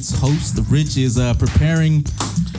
[0.00, 0.58] Tonight's host.
[0.70, 2.02] Rich is uh, preparing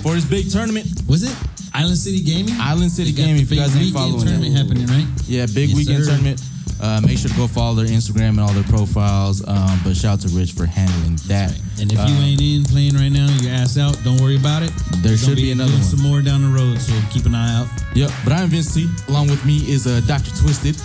[0.04, 1.36] for his big tournament, was it
[1.74, 2.54] Island City Gaming?
[2.60, 3.42] Island City Gaming.
[3.42, 4.60] If you guys ain't following tournament that.
[4.62, 5.08] happening, right?
[5.26, 6.12] Yeah, big Yes, weekend sir.
[6.12, 6.42] tournament.
[6.80, 9.42] Uh, make sure to go follow their Instagram and all their profiles.
[9.48, 11.52] Um, but shout out to Rich for handling that.
[11.80, 13.98] And if you Uh, ain't in playing right now, your ass out.
[14.04, 14.72] Don't worry about it.
[15.02, 15.84] There should gonna be another one.
[15.84, 17.68] some more down the road, so keep an eye out.
[17.96, 18.88] Yep, but I'm Vince T.
[19.10, 20.30] Along with me is uh, Dr.
[20.42, 20.76] Twisted.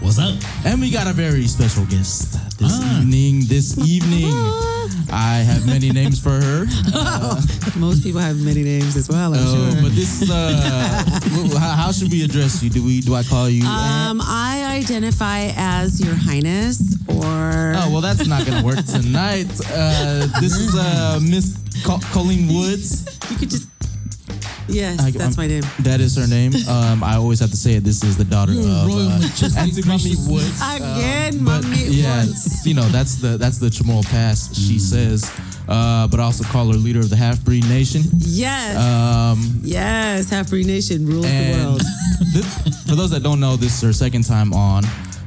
[0.00, 0.34] What's up?
[0.64, 3.00] And we got a very special guest this Ah.
[3.00, 3.46] evening.
[3.46, 4.30] This evening,
[5.12, 6.66] I have many names for her.
[7.78, 9.82] Most people have many names as well, I'm Uh, sure.
[9.82, 11.04] But this is uh,
[11.58, 12.70] how, how should we address you?
[12.70, 13.00] Do we?
[13.00, 13.64] Do I call you?
[13.66, 17.74] um, I identify as Your Highness or.
[17.76, 19.50] oh well, that's not gonna work tonight.
[19.70, 23.04] Uh, this is uh, Miss Co- Colleen Woods.
[23.30, 23.68] You could just.
[24.68, 25.62] Yes, I- that's I'm- my name.
[25.80, 26.52] That is her name.
[26.74, 27.84] Um, I always have to say it.
[27.84, 29.18] This is the daughter You're of Royal uh,
[29.86, 30.14] Mommy.
[30.28, 30.60] Woods.
[30.62, 32.66] Again, but Mommy yeah, Woods.
[32.66, 34.54] you know that's the that's the Chamorro Pass.
[34.56, 35.30] She says,
[35.68, 38.02] uh, but also call her leader of the half breed nation.
[38.18, 38.76] Yes.
[38.76, 40.30] Um, yes.
[40.30, 41.80] Half Breed Nation rules the world.
[42.32, 42.44] th-
[42.88, 44.84] for those that don't know, this is her second time on.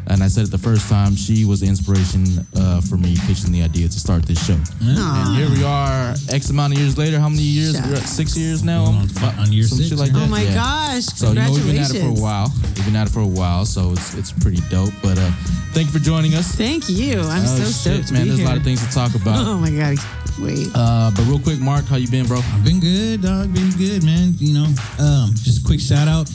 [0.09, 2.23] And I said it the first time, she was the inspiration
[2.55, 4.57] uh, for me pitching the idea to start this show.
[4.81, 5.96] And here we are,
[6.29, 7.19] X amount of years later.
[7.19, 7.75] How many years?
[7.75, 7.87] Shucks.
[7.87, 8.83] We're at six years now?
[8.85, 10.23] On fi- on year Some six, shit like that.
[10.23, 10.53] Oh my yeah.
[10.55, 11.03] gosh.
[11.05, 12.51] So, you know, we've been at it for a while.
[12.75, 14.93] We've been at it for a while, so it's it's pretty dope.
[15.01, 15.31] But uh,
[15.73, 16.55] thank you for joining us.
[16.55, 17.19] Thank you.
[17.21, 18.23] I'm Oh, so shit, stoked to man.
[18.23, 18.47] be There's here.
[18.47, 19.37] a lot of things to talk about.
[19.47, 19.97] Oh my God.
[20.39, 20.67] Wait.
[20.75, 22.37] Uh, but real quick, Mark, how you been, bro?
[22.37, 23.51] I've been good, dog.
[23.53, 24.33] Been good, man.
[24.37, 24.65] You know,
[24.99, 26.29] um, just a quick shout out.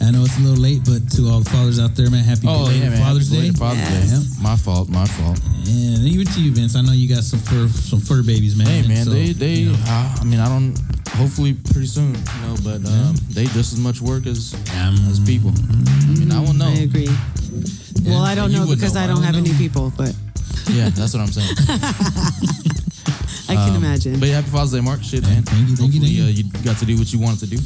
[0.00, 2.42] I know it's a little late, but to all the fathers out there, man, happy
[2.46, 3.50] belated Father's Happy Day.
[3.50, 4.10] belated Father's Yes.
[4.10, 4.16] Day.
[4.16, 4.42] Yep.
[4.42, 4.88] My fault.
[4.88, 5.40] My fault.
[5.66, 6.76] And even to you, Vince.
[6.76, 8.66] I know you got some fur, some fur babies, man.
[8.66, 9.54] Hey man, So, they they.
[9.66, 10.76] you know, uh, I mean, I don't.
[11.16, 12.56] Hopefully, pretty soon, you know.
[12.62, 15.50] But um, they just as much work as um, as people.
[15.56, 16.68] I mean, I won't know.
[16.68, 17.08] I agree.
[18.04, 19.00] well, I don't know because know.
[19.00, 20.14] I I don't don't have any people, but
[20.70, 21.56] Yeah, that's what I'm saying.
[23.48, 24.18] I can Um, imagine.
[24.18, 25.02] But yeah, happy Father's Day, Mark.
[25.02, 25.42] Shit, man.
[25.42, 26.24] thank you, thank you, thank you.
[26.24, 27.58] uh, you got to do what you wanted to do.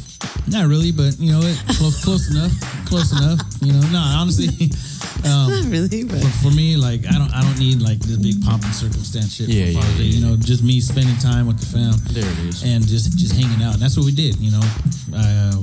[0.47, 2.51] Not really, but you know, it, close, close enough,
[2.85, 3.39] close enough.
[3.61, 4.47] You know, no, honestly,
[5.25, 8.17] um, Not really, but for, for me, like I don't, I don't need like this
[8.17, 9.49] big pomp and circumstance shit.
[9.49, 10.03] Yeah, for yeah, Father's Day.
[10.03, 12.63] yeah, You know, just me spending time with the fam There it is.
[12.63, 13.73] and just just hanging out.
[13.73, 14.35] And that's what we did.
[14.37, 14.65] You know,
[15.13, 15.53] uh,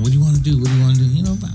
[0.00, 0.58] what do you want to do?
[0.60, 1.08] What do you want to do?
[1.08, 1.48] You know, uh,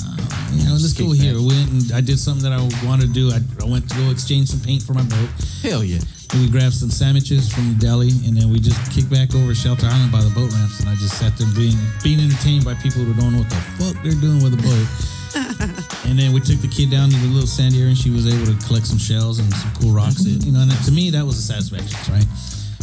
[0.53, 1.33] you know, let's go here.
[1.37, 1.45] back.
[1.47, 3.29] Went and I did something that I wanted to do.
[3.31, 5.29] I, I went to go exchange some paint for my boat.
[5.61, 5.99] Hell yeah.
[6.31, 9.55] And we grabbed some sandwiches from the deli, and then we just kicked back over
[9.55, 12.75] Shelter Island by the boat ramps, and I just sat there being being entertained by
[12.75, 14.87] people who don't know what the fuck they're doing with a boat.
[16.05, 18.25] and then we took the kid down to the little sand area, and she was
[18.29, 20.25] able to collect some shells and some cool rocks.
[20.25, 22.25] You know, and to me, that was a satisfaction, right?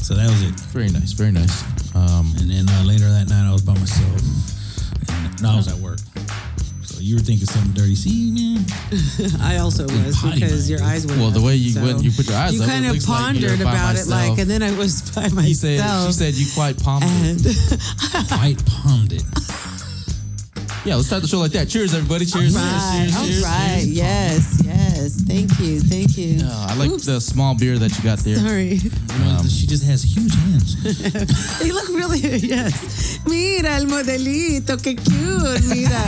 [0.03, 0.55] So that was it.
[0.75, 1.13] Very nice.
[1.13, 1.63] Very nice.
[1.95, 4.23] Um, And then uh, later that night, I was by myself,
[5.39, 5.99] and I was at work.
[6.97, 7.95] So you were thinking something dirty.
[7.95, 8.65] See, man,
[9.43, 12.11] I also was potty because your eyes went Well, the way you so went- you
[12.11, 14.39] put your eyes you up, it kind of looks like you're pondered about it, like,
[14.39, 15.45] and then I was by myself.
[15.45, 16.07] he said.
[16.07, 17.05] She said you quite pumped.
[17.07, 17.39] and
[18.33, 19.23] quite palmed it.
[20.87, 21.69] Yeah, let's start the show like that.
[21.69, 22.25] Cheers, everybody.
[22.27, 22.55] Cheers.
[22.55, 23.91] right, cheers, all cheers, right, cheers.
[23.91, 25.21] yes, yes.
[25.27, 26.39] Thank you, thank you.
[26.47, 28.37] Uh, I like Oops, the small beer that you got there.
[28.37, 30.79] Sorry, You know, she just has huge hands.
[31.59, 33.19] they look really yes.
[33.27, 35.67] Mira el modelito, que cute.
[35.67, 36.07] Mira,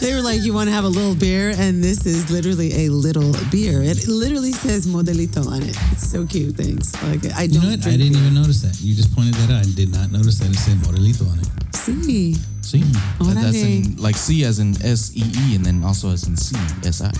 [0.00, 2.88] they were like, you want to have a little beer, and this is literally a
[2.90, 3.82] little beer.
[3.82, 5.76] It literally says modelito on it.
[5.90, 6.54] It's so cute.
[6.54, 6.94] Thanks.
[7.02, 7.54] Like I don't.
[7.54, 7.84] you know what?
[7.84, 8.22] I didn't beer.
[8.22, 8.78] even notice that.
[8.80, 9.66] You just pointed that out.
[9.66, 11.48] I did not notice that it said Morelito on it.
[11.74, 12.36] See,
[12.70, 12.84] See,
[13.20, 16.22] oh, that, that's in like C as in S E E, and then also as
[16.28, 16.54] in C
[16.86, 17.10] S I.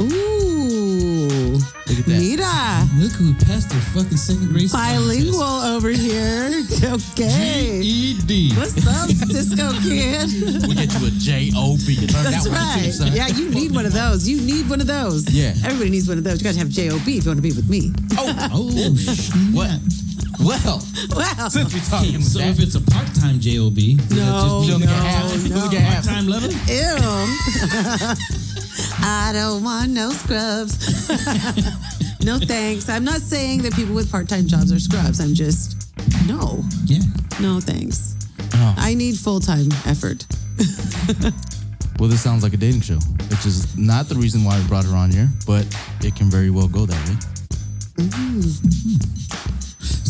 [0.00, 1.52] ooh,
[1.86, 2.18] Look at that.
[2.18, 2.88] mira.
[2.98, 6.50] Look who passed their fucking second grade bilingual over here.
[6.86, 7.80] Okay.
[7.82, 8.54] GED.
[8.56, 10.66] What's up, Cisco kid?
[10.68, 11.94] We get you a J O B.
[11.94, 12.92] You learn that That's one too, right.
[12.92, 13.12] son.
[13.14, 14.28] Yeah, you need one of those.
[14.28, 15.28] You need one of those.
[15.30, 15.54] Yeah.
[15.64, 16.38] Everybody needs one of those.
[16.40, 17.92] You got to have JOB if you want to be with me.
[18.18, 19.54] Oh, oh shit.
[19.54, 19.78] What?
[20.38, 21.48] Well, Wow.
[21.48, 24.86] since we're talking So that, if it's a part-time JOB, does No, that you mean
[24.86, 25.48] only no, get half.
[25.48, 25.56] No.
[25.56, 26.50] only get part-time level?
[26.50, 28.16] Ew.
[29.02, 31.08] I don't want no scrubs.
[32.24, 32.88] no thanks.
[32.88, 35.20] I'm not saying that people with part time jobs are scrubs.
[35.20, 35.88] I'm just,
[36.26, 37.00] no, Yeah.
[37.40, 38.14] no thanks.
[38.54, 38.74] Oh.
[38.76, 40.26] I need full time effort.
[41.98, 42.98] Well, this sounds like a dating show,
[43.30, 45.64] which is not the reason why we brought her on here, but
[46.02, 47.16] it can very well go that way.
[48.04, 48.40] Mm-hmm.
[48.42, 49.25] Hmm.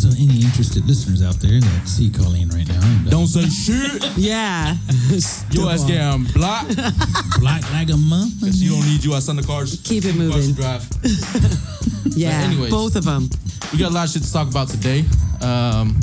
[0.07, 3.43] So any interested listeners out there that see Colleen right now, and, uh, Don't say
[3.49, 4.07] shit.
[4.17, 4.77] Yeah.
[5.51, 6.77] Your ass getting blocked
[7.41, 8.39] black like a month.
[8.39, 9.81] because you don't need you outside the cars.
[9.83, 10.55] Keep it Cars moving.
[10.55, 10.87] drive.
[12.17, 12.31] Yeah.
[12.47, 12.71] anyways.
[12.71, 13.29] Both of them.
[13.73, 15.05] We got a lot of shit to talk about today.
[15.43, 15.97] Um,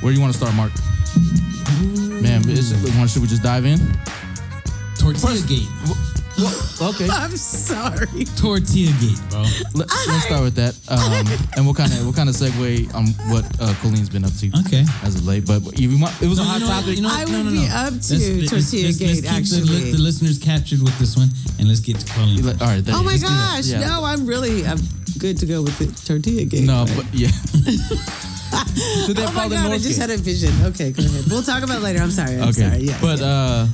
[0.00, 0.72] where do you want to start, Mark?
[2.20, 3.78] Man, is it, want- should we just dive in?
[4.98, 5.68] Tortilla Gate.
[6.40, 7.08] Well, okay.
[7.12, 8.24] I'm sorry.
[8.36, 9.44] Tortilla Gate, bro.
[9.74, 11.12] Let, us start with that, um,
[11.56, 14.48] and we'll kind of we'll kind of segue on what uh, Colleen's been up to
[14.66, 14.84] Okay.
[15.02, 15.46] as of late.
[15.46, 16.96] But you, want- it was a No, hot you know topic.
[16.96, 17.30] You know I what?
[17.32, 17.74] No, would no, be no.
[17.74, 19.62] up Let's- to let's- Tortilla let's- let's keep the, actually.
[19.84, 21.28] li- the listeners captured with this one,
[21.58, 22.40] and let's get to Colleen.
[22.46, 22.80] All right.
[22.84, 23.54] There Oh you my let's do that.
[23.56, 23.66] gosh!
[23.68, 23.80] Yeah.
[23.86, 24.78] No, I'm really I'm
[25.18, 26.64] good to go with the tortilla gate.
[26.64, 27.28] No, but yeah.
[29.06, 29.70] Should they oh my god!
[29.70, 30.08] I just Gate?
[30.08, 30.50] had a vision.
[30.72, 31.24] Okay, go ahead.
[31.30, 32.00] We'll talk about it later.
[32.02, 32.34] I'm sorry.
[32.36, 32.78] I'm Okay, sorry.
[32.82, 32.98] Yeah.
[33.00, 33.22] but yes.
[33.22, 33.68] uh,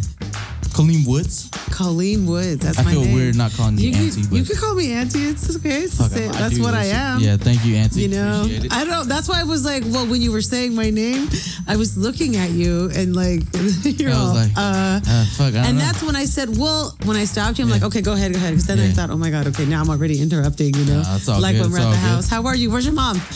[0.76, 1.48] Colleen Woods.
[1.70, 2.58] Colleen Woods.
[2.60, 3.14] That's I my feel name.
[3.14, 5.20] weird not calling you, You, Auntie, can, but you can call me auntie.
[5.24, 5.82] It's okay.
[5.84, 6.36] It's the fuck.
[6.36, 7.20] I That's what I am.
[7.20, 8.02] Yeah, thank you, Auntie.
[8.02, 9.08] You know, I don't.
[9.08, 11.28] That's why I was like, well, when you were saying my name,
[11.66, 13.40] I was looking at you and like,
[13.98, 15.84] you're all, like, uh, Uh, fuck, and know.
[15.84, 17.76] that's when I said, well, when I stopped you, I'm Yeah.
[17.76, 18.50] like, okay, go ahead, go ahead.
[18.52, 21.00] Because then I thought, oh my God, okay, now I'm already interrupting, you know?
[21.02, 22.08] Nah, it's all like good, when we're it's at the good.
[22.20, 22.28] house.
[22.28, 22.70] How are you?
[22.70, 23.16] Where's your mom?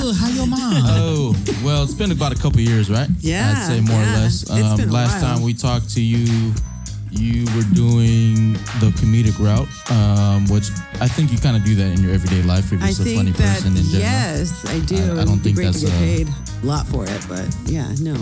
[0.00, 0.12] Do?
[0.12, 0.58] How your mom?
[1.00, 1.34] Oh,
[1.64, 3.08] well, it's been about a couple years, right?
[3.20, 4.14] Yeah, I'd say more yeah.
[4.14, 4.48] or less.
[4.50, 5.34] Um, It's been a last while.
[5.36, 6.52] time we talked to you,
[7.10, 10.68] you were doing the comedic route, um, which
[11.00, 12.70] I think you kind of do that in your everyday life.
[12.70, 14.00] You're I just a funny that, person in general.
[14.00, 14.96] yes, I do.
[15.18, 16.28] I- I don't think great to that's, get uh, paid
[16.62, 18.14] a lot for it, but yeah, no.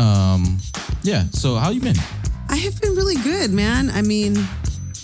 [0.00, 0.58] Um,
[1.02, 1.24] yeah.
[1.32, 1.96] So how you been?
[2.48, 3.90] I have been really good, man.
[3.90, 4.36] I mean,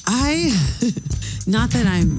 [0.07, 0.53] I,
[1.47, 2.19] not that I'm,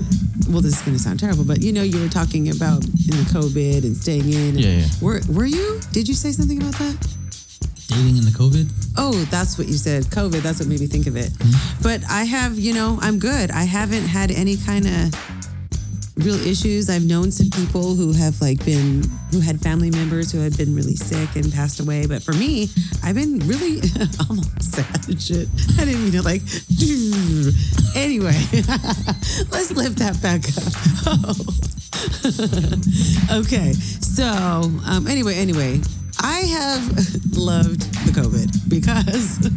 [0.49, 3.15] well, this is going to sound terrible, but you know, you were talking about in
[3.17, 4.55] the COVID and staying in.
[4.55, 4.87] and- Yeah, yeah.
[5.01, 5.79] Were, were you?
[5.91, 6.97] Did you say something about that?
[7.87, 8.67] Dating in the COVID?
[8.97, 10.05] Oh, that's what you said.
[10.05, 10.41] COVID.
[10.41, 11.29] That's what made me think of it.
[11.41, 11.83] Hmm?
[11.83, 13.51] But I have, you know, I'm good.
[13.51, 15.13] I haven't had any kind of
[16.17, 16.89] real issues.
[16.89, 20.75] I've known some people who have like been, who had family members who had been
[20.75, 22.05] really sick and passed away.
[22.05, 22.69] But for me,
[23.03, 23.81] I've been really
[24.29, 25.47] almost sad shit.
[25.79, 26.41] I didn't mean to like,
[27.95, 28.33] anyway,
[29.51, 30.43] let's lift that back
[31.07, 31.37] up.
[33.39, 33.73] okay.
[33.73, 34.25] So,
[34.85, 35.81] um, anyway, anyway,
[36.21, 39.49] I have loved the COVID because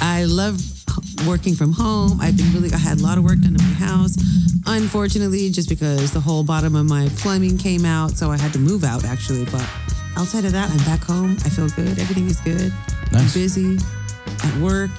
[0.00, 0.60] I love
[1.26, 2.20] working from home.
[2.20, 4.16] I've been really, I had a lot of work done in my house.
[4.66, 8.58] Unfortunately, just because the whole bottom of my plumbing came out, so I had to
[8.58, 9.44] move out actually.
[9.46, 9.66] But
[10.16, 11.36] outside of that, I'm back home.
[11.44, 11.98] I feel good.
[11.98, 12.72] Everything is good.
[13.12, 13.34] I'm Nice.
[13.34, 13.78] busy
[14.44, 14.90] at work,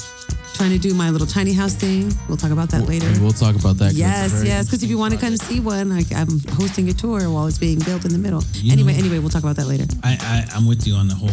[0.55, 2.11] trying to do my little tiny house thing.
[2.27, 3.07] We'll talk about that later.
[3.21, 3.93] We'll talk about that.
[3.93, 4.65] Yes, yes.
[4.65, 7.59] Because if you want to come see one, I, I'm hosting a tour while it's
[7.59, 8.43] being built in the middle.
[8.55, 9.85] You anyway, know- anyway, we'll talk about that later.
[10.03, 11.29] I, I I'm with you on the whole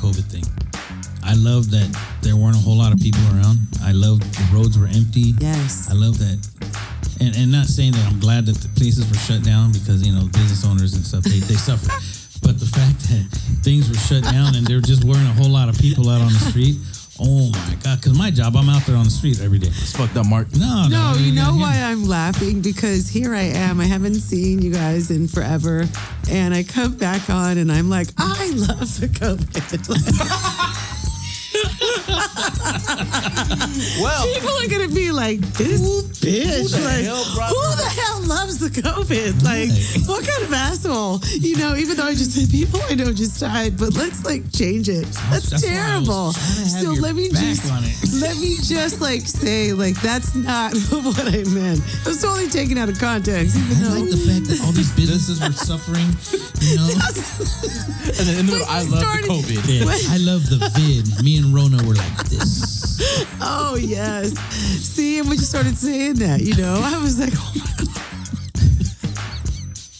[0.00, 0.44] COVID thing.
[1.32, 1.88] I love that
[2.20, 3.56] there weren't a whole lot of people around.
[3.82, 5.32] I love the roads were empty.
[5.40, 5.88] Yes.
[5.90, 6.36] I love that.
[7.24, 10.12] And and not saying that I'm glad that the places were shut down because you
[10.12, 11.88] know business owners and stuff they, they suffer.
[12.42, 13.24] But the fact that
[13.62, 16.32] things were shut down and there just weren't a whole lot of people out on
[16.32, 16.74] the street.
[17.20, 18.00] Oh my god!
[18.00, 19.68] Because my job, I'm out there on the street every day.
[19.68, 20.52] It's fucked up, Mark.
[20.56, 21.60] No, No, no you know yeah.
[21.62, 22.60] why I'm laughing?
[22.60, 23.80] Because here I am.
[23.80, 25.86] I haven't seen you guys in forever.
[26.28, 30.78] And I come back on and I'm like, I love the COVID.
[31.80, 31.91] y
[34.00, 35.80] Well, People are going to be like, this
[36.20, 36.70] bitch.
[36.72, 39.42] the like, hell who the hell loves the COVID?
[39.42, 39.70] Like,
[40.08, 41.20] what kind of asshole?
[41.40, 44.50] You know, even though I just said people I know just died, but let's like
[44.52, 45.06] change it.
[45.30, 46.32] That's, That's why I was terrible.
[46.32, 47.64] So let me just
[48.20, 51.80] let me just like say like that's not what I meant.
[51.80, 54.72] It was totally taken out of context, even I though like the fact that all
[54.72, 56.06] these businesses were suffering.
[56.62, 56.88] You know,
[58.06, 59.60] and then the I love started- the COVID.
[59.66, 61.24] Yeah, I love the vid.
[61.24, 62.80] Me and Rona were like this.
[63.44, 64.38] Oh yes.
[64.38, 67.88] See, and when you started saying that, you know, I was like, oh my god.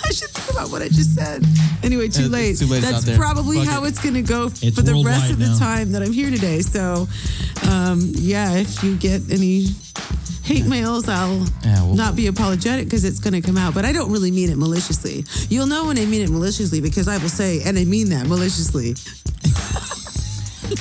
[0.05, 1.45] I should think about what I just said.
[1.83, 2.59] Anyway, too It's late.
[2.59, 3.89] too late, That's probably Fuck how it.
[3.89, 5.59] it's gonna go It's for the rest of the now.
[5.59, 6.61] time that I'm here today.
[6.61, 7.09] So,
[7.69, 9.67] um, yeah, if you get any
[10.45, 13.75] hate mails, I'll Yeah, well- not be apologetic because it's gonna come out.
[13.75, 15.25] But I don't really mean it maliciously.
[15.49, 18.27] You'll know when I mean it maliciously because I will say, and I mean that
[18.29, 18.95] maliciously.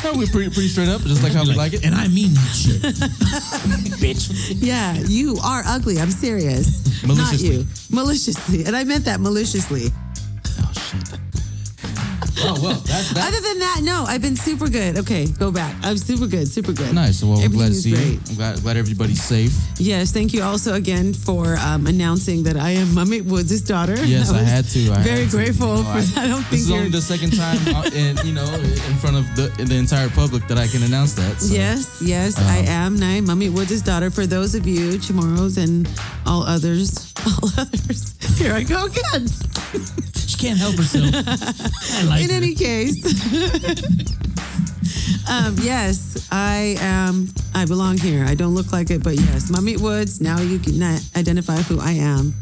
[0.03, 1.85] No, we're pretty, pretty straight up, just like how we like it.
[1.85, 2.81] And I mean that shit.
[4.01, 4.53] bitch.
[4.55, 5.99] Yeah, you are ugly.
[5.99, 7.03] I'm serious.
[7.03, 7.49] Not Maliciously.
[7.49, 7.65] you.
[7.89, 8.65] Maliciously.
[8.65, 9.87] And I meant that maliciously.
[12.43, 12.59] Oh.
[12.61, 13.27] Well, that's that.
[13.27, 14.97] Other than that, no, I've been super good.
[14.97, 15.75] Okay, go back.
[15.83, 16.93] I'm super good, super good.
[16.93, 17.23] Nice.
[17.23, 18.13] Well, we're glad to see great.
[18.13, 18.19] you.
[18.29, 19.53] I'm glad, glad everybody's safe.
[19.77, 23.95] Yes, thank you also again for um, announcing that I am Mummy Woods' daughter.
[24.05, 24.91] Yes, I I had to.
[24.91, 25.37] I very had to.
[25.37, 26.17] grateful You know, for that.
[26.17, 28.45] I don't This think is only the second time, uh, in, you know,
[28.89, 31.41] in front of the the entire public that I can announce that.
[31.41, 31.53] So.
[31.53, 34.09] Yes, yes, I am Nai, Mummy Woods' daughter.
[34.09, 35.87] For those of you, Chamorros and
[36.25, 38.13] all others, all others.
[38.37, 39.27] Here I go again.
[40.27, 41.13] She can't help herself.
[41.99, 42.35] I like In her.
[42.35, 43.03] any case,
[45.29, 47.27] um, yes, I am.
[47.53, 48.25] I belong here.
[48.25, 50.21] I don't look like it, but yes, Mummy Woods.
[50.21, 50.81] Now you can
[51.15, 52.33] identify who I am.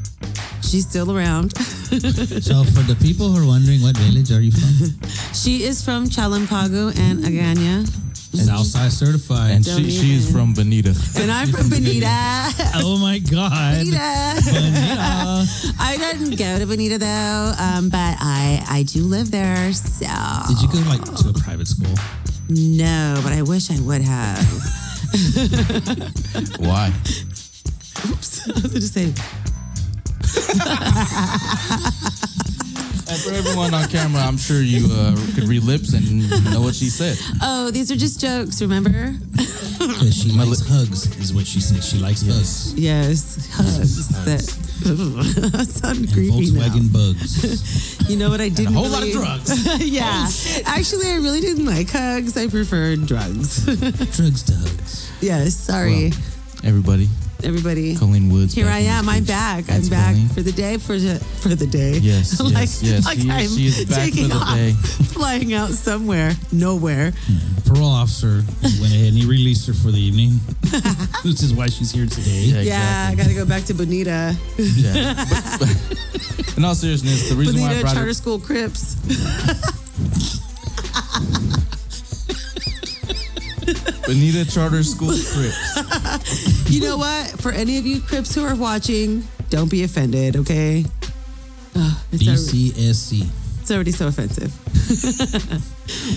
[0.62, 1.56] She's still around.
[1.58, 5.08] So for the people who are wondering, what village are you from?
[5.34, 7.90] She is from Chalan Pago and Agaña.
[8.34, 9.52] South Thai certified.
[9.52, 10.96] And Don't she, she is from Bonita.
[11.18, 12.06] And I'm from Bonita.
[12.76, 13.78] oh my God.
[13.78, 14.42] Bonita.
[14.46, 15.46] Bonita.
[15.80, 19.74] I didn't go to Bonita though, um, but I I do live there.
[19.74, 20.06] So
[20.48, 21.94] Did you go like to a private school?
[22.50, 24.40] no, but I wish I would have.
[26.60, 26.94] Why?
[28.10, 29.14] Oops, I was going to say
[33.10, 36.76] And for everyone on camera, I'm sure you uh, could read lips and know what
[36.76, 37.18] she said.
[37.42, 39.14] Oh, these are just jokes, remember?
[39.32, 41.84] Because she likes hugs, is what she said.
[41.84, 42.74] She likes hugs.
[42.76, 44.08] Yes, hugs.
[44.26, 44.40] That,
[45.52, 46.62] that sounded And creepy now.
[46.68, 48.00] Volkswagen bugs.
[48.10, 49.86] You know what I didn't a whole lot of really- drugs.
[49.86, 50.28] yeah.
[50.66, 52.36] Actually, I really didn't like hugs.
[52.38, 53.66] I preferred drugs.
[53.66, 55.12] Drugs to hugs.
[55.22, 56.12] yes, sorry,
[56.64, 57.08] Everybody,
[57.44, 57.96] everybody.
[57.96, 58.54] Colleen Woods.
[58.54, 59.08] Here I am.
[59.10, 59.66] I'm back.
[59.66, 60.30] That's I'm back Colleen.
[60.30, 60.78] for the day.
[60.78, 61.98] For the for the day.
[62.00, 63.06] Yes, like, yes, yes.
[63.06, 64.72] Like She is- I'm she is back for taking the off, day.
[65.14, 67.12] flying out somewhere, nowhere.
[67.12, 67.74] Hmm.
[67.74, 70.32] Parole officer went ahead and he released her for the evening,
[71.24, 72.42] which is why she's here today.
[72.46, 74.36] Yeah, Yeah, I got to go back to Bonita.
[74.58, 75.14] Yeah.
[75.60, 75.70] But-
[76.40, 78.96] but in all seriousness, the reason why I Bonita brought Charter her, School Crips.
[84.06, 85.78] Bonita Charter School Crips.
[86.70, 87.42] You know what?
[87.42, 90.86] For any of you Crips who are watching, don't be offended, okay?
[91.76, 93.28] Ugh, it's, already, BCSC.
[93.62, 94.54] it's already so offensive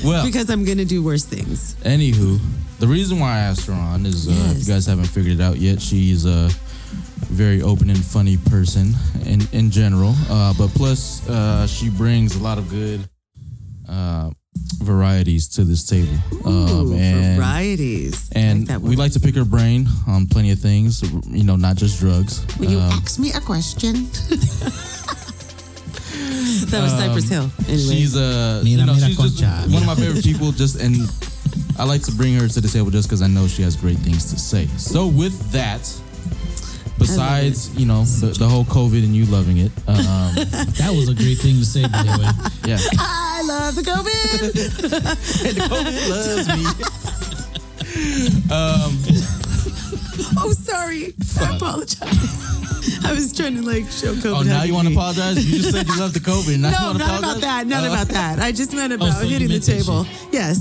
[0.05, 1.75] Well, because I'm going to do worse things.
[1.83, 2.39] anywho,
[2.79, 5.43] the reason why I asked her on is uh, if you guys haven't figured it
[5.43, 6.49] out yet, she's a
[7.31, 8.93] very open and funny person
[9.25, 10.15] in, in general.
[10.29, 13.09] Uh, but plus, uh, she brings a lot of good
[13.89, 14.31] uh,
[14.83, 16.15] varieties to this table.
[16.47, 18.29] Ooh, Um, and varieties.
[18.33, 21.77] And like we like to pick her brain on plenty of things, you know, not
[21.77, 22.45] just drugs.
[22.59, 24.09] Will you Um, ask me a question?
[26.71, 27.51] that was Cypress Hill.
[27.69, 27.77] Anyway.
[27.79, 30.53] She's uh, Mira, you know, mira, she's just concha, one of my favorite people.
[30.53, 30.97] Just and
[31.79, 33.99] I like to bring her to the table just because I know she has great
[33.99, 34.67] things to say.
[34.77, 35.83] So with that,
[37.03, 40.35] besides you know the, the whole COVID and you loving it, um,
[40.81, 42.29] That was a great thing to say, by the way.
[42.71, 44.43] yeah, I love the COVID.
[44.43, 44.53] and
[45.57, 46.89] the COVID loves me.
[48.51, 48.97] Um,
[50.39, 51.15] oh, sorry.
[51.41, 52.49] I apologize.
[53.05, 54.37] I was trying to like show COVID.
[54.41, 55.39] oh, now you want to apologize?
[55.51, 56.59] You just said you love the COVID.
[56.59, 57.19] No, not apologize?
[57.19, 57.67] about that.
[57.67, 58.39] Not Uh, about that.
[58.41, 60.07] I just meant about so hitting the table.
[60.33, 60.59] Yes,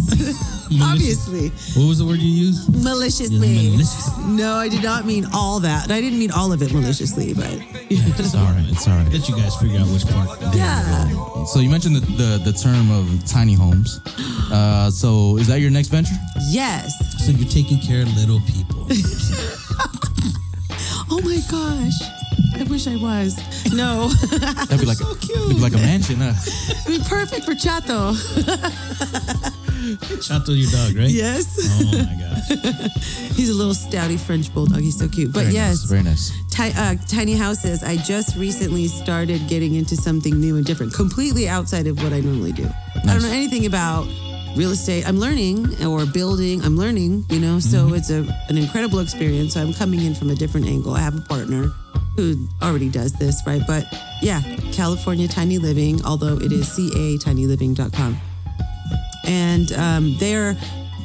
[0.82, 1.50] obviously,
[1.80, 2.70] What was the word you used?
[2.84, 3.40] maliciously.
[3.72, 4.18] Malicious.
[4.26, 5.90] No, I did not mean all that.
[5.92, 7.52] I didn't mean all of it maliciously, but
[7.90, 8.66] Yeah, It's all right.
[8.70, 9.12] It's all right.
[9.12, 10.40] Let you guys figure out which part.
[10.56, 11.10] yeah.
[11.46, 14.00] So you mentioned the, the, the term of tiny homes.
[14.52, 16.14] Uh, so is that your next venture?
[16.50, 16.94] Yes.
[17.26, 18.86] So you're taking care of little people.
[21.14, 22.02] Oh my gosh.
[22.60, 23.36] I wish I was.
[23.74, 24.08] No.
[24.08, 25.38] That'd be like So a, cute.
[25.38, 26.18] It'd be like a mansion.
[26.20, 26.32] Huh?
[26.88, 28.14] It'd be perfect for Chato.
[30.22, 31.10] Chato, your dog, right?
[31.10, 31.58] Yes.
[31.60, 32.92] Oh my gosh.
[33.36, 34.80] He's a little stouty French bulldog.
[34.82, 35.34] He's so cute.
[35.34, 36.32] But Very yes, nice, very nice.
[36.50, 37.84] ti- uh, tiny houses.
[37.84, 42.22] I just recently started getting into something new and different, completely outside of what I
[42.22, 42.70] normally do.
[42.96, 44.08] I don't know anything about
[44.56, 45.08] real estate.
[45.08, 46.62] I'm learning or building.
[46.64, 47.60] I'm learning, you know.
[47.60, 47.96] So Mm-hmm.
[47.96, 49.54] it's a an incredible experience.
[49.54, 50.94] So I'm coming in from a different angle.
[50.94, 51.72] I have a partner
[52.18, 53.62] who already does this, right?
[53.66, 53.86] But
[54.22, 54.42] yeah,
[54.74, 58.18] California Tiny Living, although it is catinyliving.com
[59.26, 60.56] and um, they're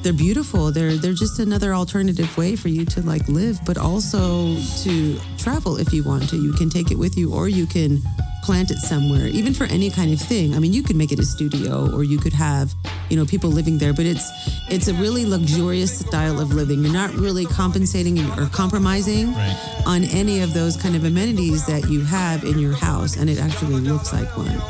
[0.03, 0.71] they're beautiful.
[0.73, 5.77] They're they're just another alternative way for you to like live, but also to travel
[5.77, 6.37] if you want to.
[6.37, 8.01] You can take it with you, or you can
[8.47, 9.27] plant it somewhere.
[9.27, 10.55] Even for any kind of thing.
[10.55, 12.73] I mean, you could make it a studio, or you could have
[13.11, 13.93] you know people living there.
[13.93, 14.27] But it's
[14.71, 16.83] it's a really luxurious style of living.
[16.83, 19.83] You're not really compensating or compromising Right.
[19.87, 23.39] on any of those kind of amenities that you have in your house, and it
[23.39, 24.61] actually looks like one.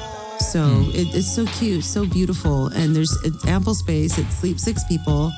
[0.40, 0.90] So hmm.
[0.90, 3.14] it, it's so cute, so beautiful, and there's
[3.46, 4.18] ample space.
[4.18, 5.32] It sleeps six people,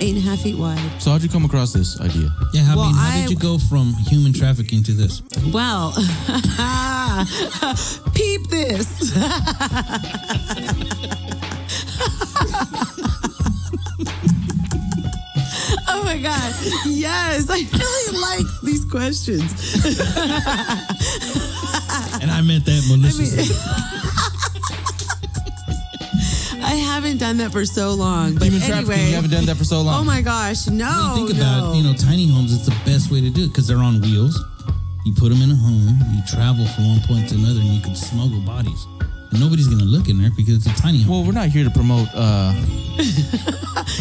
[0.00, 0.78] eight and a half feet wide.
[1.00, 2.30] So how'd you come across this idea?
[2.52, 5.22] Yeah, I Well, mean, how I- did you go from human trafficking to this?
[5.52, 5.92] Well,
[8.14, 9.12] peep this.
[15.88, 16.54] oh my god!
[16.86, 19.52] Yes, I really like these questions.
[22.22, 23.44] And I meant that maliciously.
[23.54, 24.30] I
[26.72, 28.92] haven't done that for so long, but Human trafficking.
[28.92, 29.08] anyway.
[29.10, 30.00] You haven't done that for so long.
[30.00, 30.86] Oh my gosh, no!
[31.14, 31.44] When you think no.
[31.68, 34.00] about, you know, tiny homes, it's the best way to do it because they're on
[34.00, 34.42] wheels.
[35.04, 37.80] You put them in a home, you travel from one point to another, and you
[37.82, 38.86] can smuggle bodies.
[39.30, 41.16] And nobody's gonna look in there because it's a tiny home.
[41.16, 42.52] Well, we're not here to promote uh,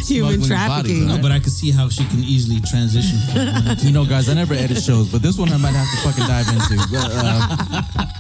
[0.08, 1.00] Human smuggling trafficking.
[1.08, 3.20] bodies, no, but I could see how she can easily transition.
[3.34, 5.74] From one to- You know, guys, I never edit shows, but this one I might
[5.76, 6.78] have to fucking dive into.
[6.92, 8.06] But, uh,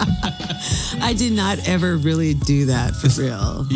[1.03, 3.67] I did not ever really do that for real.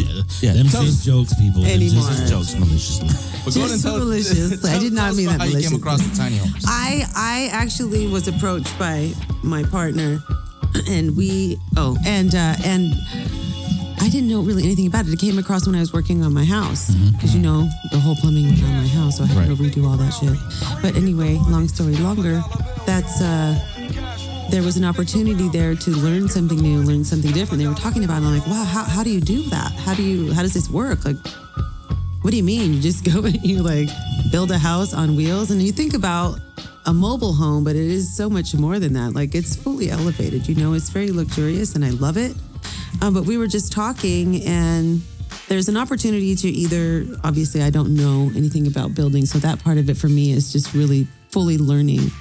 [0.42, 1.62] yeah, Them tell just us- jokes, people.
[1.62, 2.08] Them Anymore.
[2.08, 3.08] just- Just jokes maliciously.
[3.46, 4.66] But go ahead and Just tell, malicious.
[4.66, 6.64] I did not tell mean that how you came across the tiny homes.
[6.68, 10.20] I I actually was approached by my partner,
[10.90, 12.94] and we oh and uh, and
[14.00, 15.14] I didn't know really anything about it.
[15.14, 18.16] It came across when I was working on my house because you know the whole
[18.16, 20.38] plumbing went on my house, so I had to redo all that shit.
[20.82, 22.44] But anyway, long story longer,
[22.86, 23.58] that's uh,
[24.50, 27.62] there was an opportunity there to learn something new, learn something different.
[27.62, 29.72] They were talking about, it, and I'm like, wow, how how do you do that?
[29.72, 31.06] How do you how does this work?
[31.06, 31.18] Like
[32.22, 32.74] what do you mean?
[32.74, 33.90] You just go and you like
[34.32, 36.40] build a house on wheels and you think about
[36.86, 39.14] a mobile home, but it is so much more than that.
[39.14, 42.36] Like it's fully elevated, you know, it's very luxurious and I love it.
[43.02, 45.02] Um, but we were just talking and
[45.48, 49.26] there's an opportunity to either, obviously, I don't know anything about building.
[49.26, 52.12] So that part of it for me is just really fully learning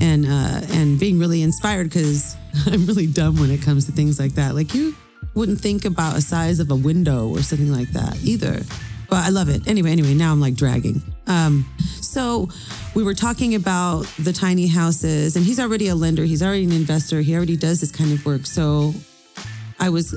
[0.00, 4.18] and, uh, and being really inspired because I'm really dumb when it comes to things
[4.18, 4.54] like that.
[4.54, 4.94] Like you
[5.34, 8.62] wouldn't think about a size of a window or something like that either.
[9.08, 9.68] But I love it.
[9.68, 11.00] Anyway, anyway, now I'm like dragging.
[11.26, 11.64] Um,
[12.00, 12.48] so
[12.94, 16.24] we were talking about the tiny houses, and he's already a lender.
[16.24, 17.20] He's already an investor.
[17.20, 18.46] He already does this kind of work.
[18.46, 18.94] So
[19.78, 20.14] I was,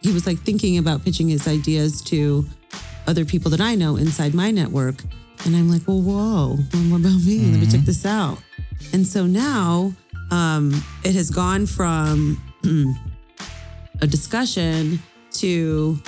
[0.00, 2.46] he was like thinking about pitching his ideas to
[3.06, 5.02] other people that I know inside my network.
[5.44, 6.56] And I'm like, well, whoa,
[6.90, 7.50] what about me?
[7.50, 8.38] Let me check this out.
[8.92, 9.92] And so now
[10.30, 12.40] um, it has gone from
[14.00, 14.98] a discussion
[15.32, 15.98] to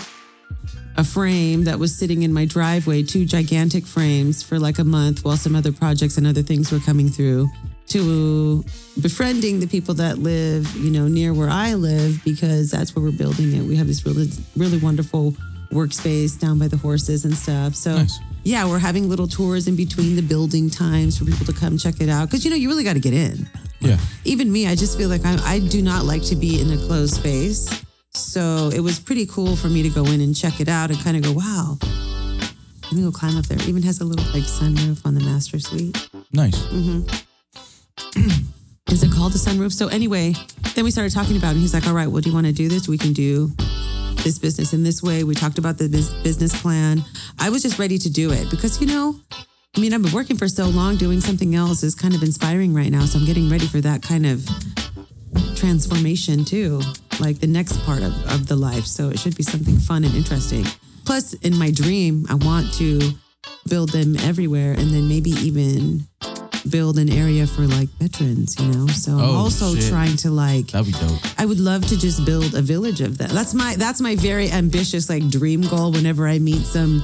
[0.96, 5.24] a frame that was sitting in my driveway, two gigantic frames for like a month
[5.24, 7.48] while some other projects and other things were coming through,
[7.88, 8.64] to
[9.00, 13.16] befriending the people that live, you know, near where I live because that's where we're
[13.16, 13.62] building it.
[13.62, 15.32] We have this really, really wonderful
[15.70, 17.74] workspace down by the horses and stuff.
[17.74, 18.18] So, Nice.
[18.44, 22.00] Yeah, we're having little tours in between the building times for people to come check
[22.00, 23.48] it out because, you know, you really got to get in
[23.80, 23.98] Yeah.
[24.24, 26.76] even me, I just feel like I, I do not like to be in a
[26.76, 27.68] closed space.
[28.12, 30.98] So it was pretty cool for me to go in and check it out and
[31.00, 31.78] kind of go, wow.
[32.84, 33.58] Let me go climb up there.
[33.58, 36.08] It even has a little like sunroof on the master suite.
[36.32, 36.56] Nice.
[36.66, 38.20] Mm-hmm.
[38.94, 39.72] Is it called a sunroof?
[39.72, 40.34] So anyway,
[40.76, 41.54] then we started talking about it.
[41.54, 42.86] And he's like, all right, well, do you want to do this?
[42.86, 43.48] We can do
[44.22, 45.24] this business in this way.
[45.24, 45.88] We talked about the
[46.22, 47.02] business plan.
[47.40, 49.16] I was just ready to do it because, you know,
[49.76, 52.72] I mean, I've been working for so long doing something else is kind of inspiring
[52.72, 53.04] right now.
[53.04, 54.48] So I'm getting ready for that kind of
[55.56, 56.80] transformation too,
[57.18, 58.86] like the next part of, of the life.
[58.86, 60.66] So it should be something fun and interesting.
[61.04, 63.10] Plus, in my dream, I want to
[63.68, 66.06] build them everywhere and then maybe even
[66.70, 68.86] build an area for like veterans, you know?
[68.88, 69.88] So I'm Oh, also shit.
[69.90, 71.20] trying to like That'd be dope.
[71.38, 73.30] I would love to just build a village of them.
[73.32, 77.02] That's my that's my very ambitious like dream goal whenever I meet some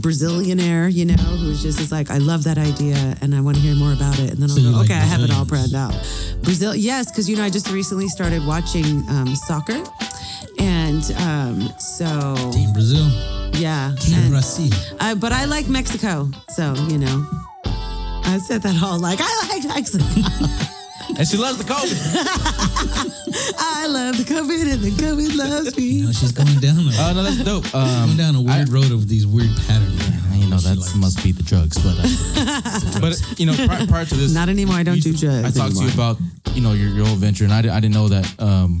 [0.00, 3.62] Brazilianaire, you know, who's just is like, I love that idea and I want to
[3.62, 4.30] hear more about it.
[4.30, 5.72] And then I'll So go, like okay, I have it all Brazilians?
[5.72, 6.42] planned out.
[6.42, 9.82] Brazil, yes, because you know, I just recently started watching um, soccer.
[10.58, 13.06] And um, so Team Brazil.
[13.54, 13.94] yeah.
[14.00, 16.30] Team And- uh, but I like Mexico.
[16.50, 17.26] So, you know.
[18.26, 20.04] I said that all like I like Mexico.
[21.18, 21.94] And she loves the COVID.
[23.58, 25.84] I love the COVID and the COVID loves me.
[25.84, 27.72] You know, she's going down a, Oh no, that's dope.
[27.74, 30.00] Um, going down a weird road of these weird patterns.
[30.34, 30.94] you know that likes.
[30.96, 34.76] must be the drugs, but uh, but you know prior, prior to this, Not anymore.
[34.76, 36.16] I don't you- do drugs I talked to you about
[36.54, 38.80] you know your your whole venture, and I, di- I didn't know that um,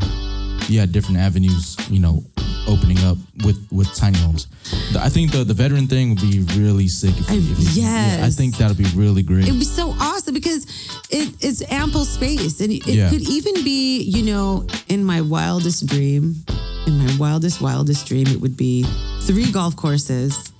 [0.68, 1.76] you had different avenues.
[1.90, 2.24] You know,
[2.66, 4.46] opening up with with tiny homes.
[4.92, 7.14] The- I think the the veteran thing would be really sick.
[7.18, 9.46] If, I- you- if you- yeah, I think that'd be really great.
[9.48, 10.64] It would be so awesome because
[11.10, 13.10] it, it's ample space, and it Yeah.
[13.10, 16.44] could even be, you know, in my wildest dream,
[16.86, 18.84] in my wildest wildest dream, it would be
[19.22, 20.52] three golf courses.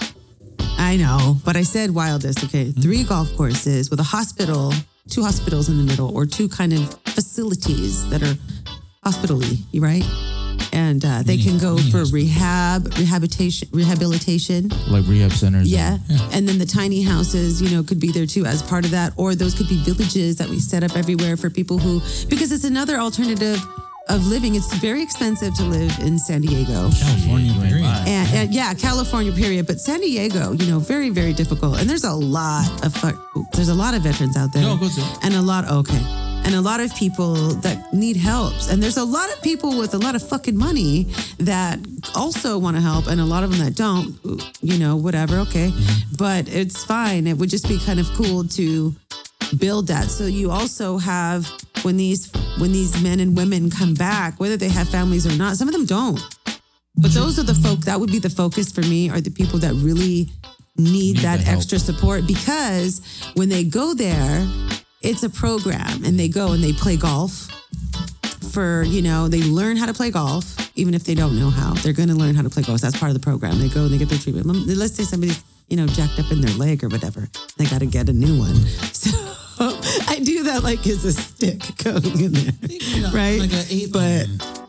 [0.77, 2.45] I know, but I said wildest.
[2.45, 2.81] Okay, hmm.
[2.81, 4.73] three golf courses with a hospital,
[5.09, 8.37] two hospitals in the middle, or two kind of facilities that are
[9.05, 10.03] hospitally, you right?
[10.73, 12.13] And uh, they Mini- can go for hospitals.
[12.13, 14.71] rehab, rehabilitation, rehabilitation.
[14.89, 15.71] like rehab centers.
[15.71, 15.99] Yeah.
[16.33, 19.13] And then the tiny houses, you know, could be there too as part of that.
[19.17, 22.65] Or those could be villages that we set up everywhere for people who, because it's
[22.65, 23.61] another alternative
[24.09, 24.55] of living.
[24.57, 26.91] It's very expensive to live in San Diego.
[26.91, 27.85] California, period.
[28.07, 29.67] And, and yeah, California, period.
[29.69, 31.79] But San Diego, you know, very, very difficult.
[31.81, 32.93] And there's a lot of
[33.53, 34.63] there's a lot of veterans out there.
[34.63, 35.19] No, go to.
[35.23, 36.03] And a lot, okay.
[36.45, 38.53] And a lot of people that need help.
[38.71, 41.05] And there's a lot of people with a lot of fucking money
[41.39, 41.79] that
[42.15, 44.19] also want to help, and a lot of them that don't,
[44.61, 45.73] you know, whatever, okay.
[46.19, 47.27] But it's fine.
[47.27, 48.95] It would just be kind of cool to
[49.59, 50.11] build that.
[50.11, 51.51] So you also have
[51.83, 55.57] when these when these men and women come back, whether they have families or not,
[55.57, 56.21] some of them don't.
[56.97, 59.59] But those are the folk that would be the focus for me are the people
[59.61, 60.29] that really
[60.77, 63.01] need, Need that extra support because
[63.35, 64.45] when they go there,
[65.05, 67.49] it's a program and they go and they play golf
[68.53, 70.45] for, you know, they learn how to play golf,
[70.77, 71.75] even if they don't know how.
[71.75, 72.81] They're going to learn how to play golf.
[72.81, 73.59] That's part of the program.
[73.59, 74.47] They go and they get their treatment.
[74.67, 77.29] Let's say somebody's, you know, jacked up in their leg or whatever.
[77.57, 78.55] They got to get a new one.
[79.57, 79.69] So
[80.09, 83.39] I do that like it's a stick going in there, right?
[83.39, 84.64] Like but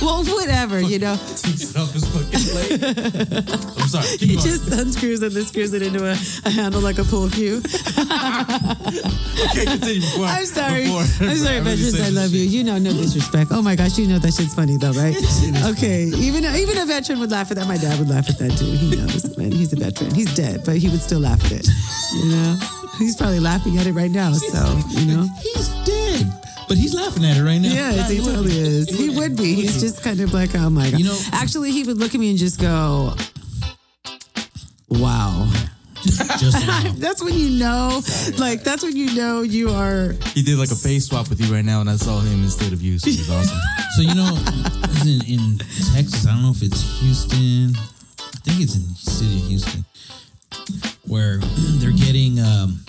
[0.00, 1.16] well, whatever, you know.
[1.16, 2.80] Takes it off his fucking leg.
[3.78, 4.16] I'm sorry.
[4.18, 4.46] He going.
[4.46, 7.56] just unscrews it and then screws it into a, a handle like a pool cue.
[9.50, 10.24] okay, continue before.
[10.26, 10.84] I'm sorry.
[10.84, 12.00] before I'm sorry, veterans.
[12.00, 12.44] I love you.
[12.44, 12.52] shit.
[12.52, 13.50] You know, no disrespect.
[13.52, 15.16] Oh my gosh, you know that shit's funny though, right?
[15.76, 16.04] Okay.
[16.16, 17.68] Even even a veteran would laugh at that.
[17.68, 18.64] My dad would laugh at that too.
[18.64, 19.52] He knows, man.
[19.52, 20.14] He's a veteran.
[20.14, 21.68] He's dead, but he would still laugh at it.
[22.14, 22.58] You know,
[22.98, 24.32] he's probably laughing at it right now.
[24.32, 26.32] So you know, He's dead,
[26.72, 27.68] but he's laughing at it right now.
[27.68, 28.88] yes, he totally is.
[28.88, 29.52] He would be.
[29.52, 30.98] He's just kind of like, oh my god.
[30.98, 33.14] You know- actually, he would look at me and just go,
[34.88, 35.52] "Wow."
[36.02, 36.92] Just now.
[36.96, 38.00] That's when you know,
[38.38, 40.14] like that's when you know you are.
[40.32, 42.72] He did like a face swap with you right now, and I saw him instead
[42.72, 42.98] of you.
[42.98, 43.58] So it was awesome.
[43.96, 44.34] So you know,
[45.02, 45.58] in, in
[45.92, 46.26] Texas.
[46.26, 47.76] I don't know if it's Houston.
[47.76, 49.84] I think it's in the city of Houston,
[51.06, 51.36] where
[51.78, 52.80] they're getting um,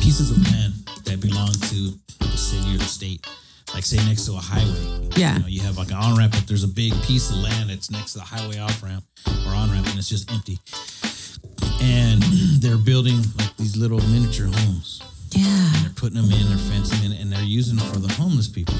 [0.00, 0.79] pieces of land
[1.10, 1.78] that belong to
[2.20, 3.26] the city or the state.
[3.74, 5.08] Like say next to a highway.
[5.16, 5.34] Yeah.
[5.34, 7.70] You, know, you have like an on ramp, but there's a big piece of land
[7.70, 9.04] that's next to the highway off ramp
[9.46, 10.58] or on ramp, and it's just empty.
[11.80, 12.22] And
[12.60, 15.46] they're building like these little miniature homes Yeah.
[15.46, 18.48] And they're putting them in, they're fencing in, and they're using them for the homeless
[18.48, 18.74] people.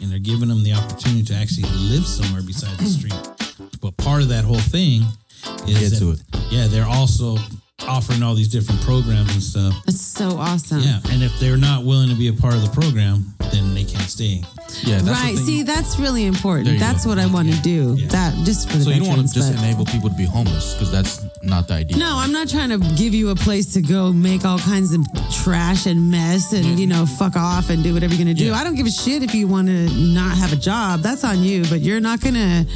[0.00, 3.80] And they're giving them the opportunity to actually live somewhere besides the street.
[3.80, 5.02] But part of that whole thing
[5.66, 7.36] is Get to that- yeah, they're also
[7.88, 9.74] offering all these different programs and stuff.
[9.86, 10.80] That's so awesome.
[10.80, 13.84] Yeah, and if they're not willing to be a part of the program, then they
[13.84, 14.42] can't stay.
[14.82, 15.36] Yeah, that's right.
[15.36, 16.78] See, that's really important.
[16.78, 17.10] That's go.
[17.10, 17.96] what I want to do.
[17.98, 18.08] Yeah.
[18.08, 20.24] That just for the so you don't want to just but- enable people to be
[20.24, 21.96] homeless because that's not the idea.
[21.96, 25.00] no, I'm not trying to give you a place to go make all kinds of
[25.42, 28.50] trash and mess and, you know, fuck off and do whatever you're going to do.
[28.50, 28.56] Yeah.
[28.56, 31.00] I don't give a shit if you want to not have a job.
[31.00, 32.66] That's on you, but you're not going to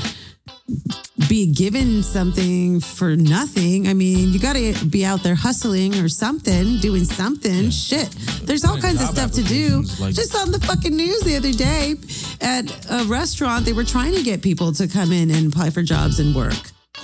[1.28, 3.86] be given something for nothing.
[3.88, 7.70] I mean, you got to be out there hustling or something, doing something.
[7.70, 8.10] Shit.
[8.44, 9.84] There's all kinds of stuff to do.
[10.00, 11.94] like- Just on the fucking news the other day
[12.40, 15.82] at a restaurant, they were trying to get people to come in and apply for
[15.82, 16.54] jobs and work.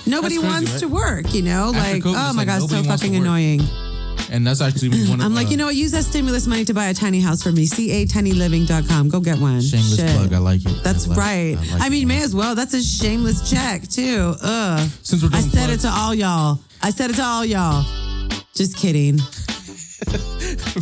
[0.05, 0.79] Nobody crazy, wants right?
[0.81, 1.71] to work, you know?
[1.75, 3.61] After like, COVID, oh my like God, so fucking annoying.
[4.31, 5.75] And that's actually one of I'm like, uh, you know what?
[5.75, 7.65] Use that stimulus money to buy a tiny house for me.
[7.67, 9.09] CAtinyliving.com.
[9.09, 9.59] Go get one.
[9.61, 10.09] shameless Shit.
[10.15, 10.33] plug.
[10.33, 10.83] I like it.
[10.83, 11.57] That's I like- right.
[11.57, 11.89] I, like I, it.
[11.91, 12.55] mean, may as well.
[12.55, 14.33] That's a shameless check, too.
[14.41, 14.89] Ugh.
[15.03, 16.59] Since we're I said plugs- it to all y'all.
[16.81, 17.83] I said it to all y'all.
[18.55, 19.17] Just kidding.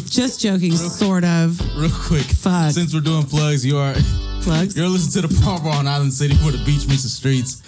[0.05, 1.59] Just joking, sort of.
[1.77, 2.23] real quick.
[2.25, 2.71] Fuck.
[2.71, 3.93] Since we're doing plugs, you are
[4.41, 4.77] Plugs.
[4.77, 7.61] you're listening to the Bar on Island City where the beach meets the streets.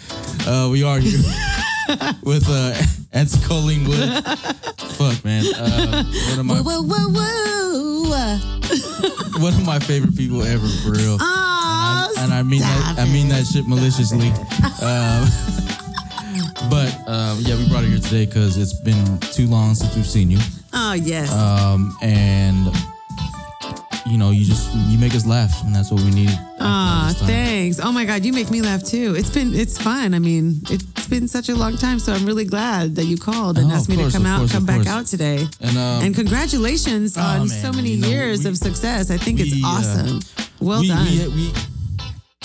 [0.47, 1.19] Uh, we are here
[2.23, 2.73] with uh,
[3.11, 3.97] Auntie Colleen Wood.
[5.01, 5.43] Fuck, man.
[5.55, 9.41] Uh, one of my Whoa, whoa, whoa, whoa.
[9.41, 11.17] one of my favorite people ever, for real.
[11.19, 14.27] Oh, and I mean that stop I mean that shit maliciously.
[14.81, 15.27] Um,
[16.69, 20.05] but um, yeah, we brought it here today because it's been too long since we've
[20.05, 20.39] seen you,
[20.73, 21.31] Oh, yes.
[21.33, 22.67] um, and
[24.11, 26.29] you know you just you make us laugh, and that's what we need.
[26.59, 27.79] Ah, thanks.
[27.79, 29.15] Oh my God, you make me laugh too.
[29.17, 30.13] It's been it's fun.
[30.13, 33.57] I mean, it's been such a long time, so I'm really glad that you called
[33.57, 35.47] and Oh, asked me course, to come out, course, come back out today.
[35.61, 39.09] And, um, and congratulations oh, on man, so many you know, years we- of success.
[39.11, 40.19] I think it's we, uh, awesome.
[40.59, 41.05] well we, done.
[41.07, 41.53] We, we,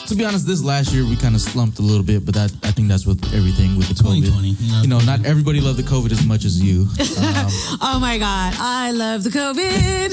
[0.08, 2.52] to be honest, this last year we kind of slumped a little bit, but that
[2.62, 4.22] I think that's with everything with the COVID.
[4.60, 4.80] you know.
[4.82, 6.86] You know, not everybody loved the COVID as much as you.
[7.26, 7.48] Um,
[7.80, 10.10] oh my God, I love the COVID.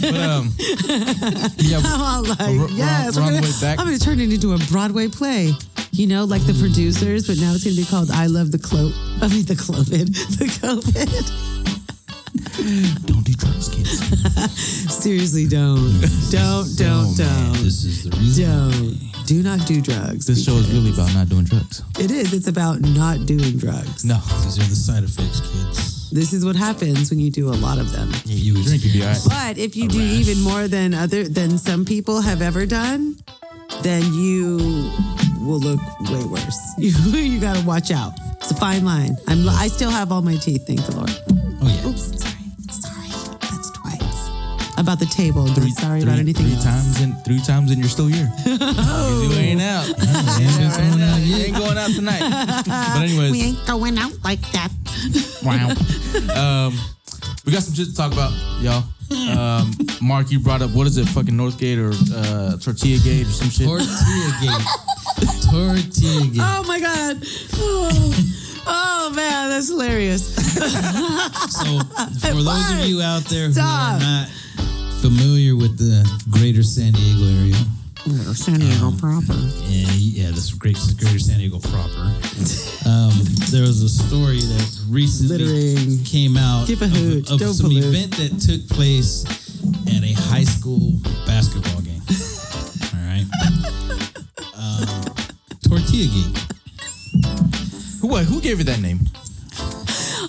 [0.00, 0.52] but um,
[1.58, 3.78] yeah, I'm all like, we're yes, on- we're on gonna, the way back.
[3.78, 5.52] I'm going to turn it into a Broadway play.
[5.92, 8.58] You know, like the producers, but now it's going to be called I Love the
[8.58, 8.90] Clo.
[9.22, 10.08] I mean, the COVID.
[10.38, 11.87] The COVID.
[13.06, 13.98] Don't do drugs, kids.
[15.02, 16.00] Seriously, don't.
[16.30, 17.52] Don't, don't, don't.
[17.64, 18.44] This is the reason.
[18.44, 19.26] Don't.
[19.26, 20.26] Do not do drugs.
[20.26, 21.82] This show is really about not doing drugs.
[21.98, 22.32] It is.
[22.32, 24.04] It's about not doing drugs.
[24.04, 26.10] No, These are the side effects, kids.
[26.10, 28.08] This is what happens when you do a lot of them.
[28.10, 29.20] if you drink, you'd be alright.
[29.28, 33.16] But if you do even more than other than some people have ever done,
[33.82, 34.90] then you
[35.40, 36.58] will look way worse.
[36.78, 38.12] You you got to watch out.
[38.40, 39.16] It's a fine line.
[39.26, 41.10] I'm I still have all my teeth, thank the Lord.
[41.60, 41.88] Oh yeah.
[41.88, 43.38] Oops, sorry, sorry.
[43.40, 44.78] That's twice.
[44.78, 45.44] About the table.
[45.46, 46.64] Not sorry about anything three else.
[46.64, 48.30] times in three times and you're still here.
[48.46, 49.86] you ain't out.
[49.86, 51.48] They ain't been out You yet.
[51.48, 52.20] ain't going out tonight.
[52.66, 54.70] But anyways, We ain't going out like that.
[55.42, 55.68] wow.
[56.68, 56.78] Um,
[57.44, 58.84] we got some shit to talk about, y'all.
[59.10, 59.72] Um,
[60.02, 63.48] Mark, you brought up what is it, fucking Northgate or uh, Tortilla Gate or some
[63.48, 63.66] shit?
[63.66, 64.66] Tortilla Gate.
[66.40, 67.18] Oh my god.
[67.54, 70.36] Oh, oh man, that's hilarious.
[71.48, 71.78] So,
[72.28, 74.28] for those of you out there who are not
[75.00, 79.32] familiar with the greater San Diego area, San Diego proper.
[79.32, 82.12] and yeah, this great greater San Diego proper,
[82.86, 83.12] um,
[83.50, 86.04] there was a story that recently Littering.
[86.04, 89.24] came out of, of some event that took place
[89.88, 90.92] at a high school
[91.26, 91.87] basketball game.
[95.98, 96.38] Tortilla Gate.
[98.00, 99.00] Who what, who gave you that name?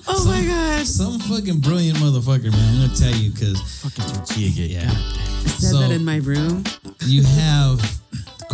[0.08, 0.88] Oh my god.
[0.88, 2.74] Some fucking brilliant motherfucker, man.
[2.82, 6.64] I'm gonna tell you because Fucking tortilla yeah, I said So- that in my room.
[7.06, 7.80] you have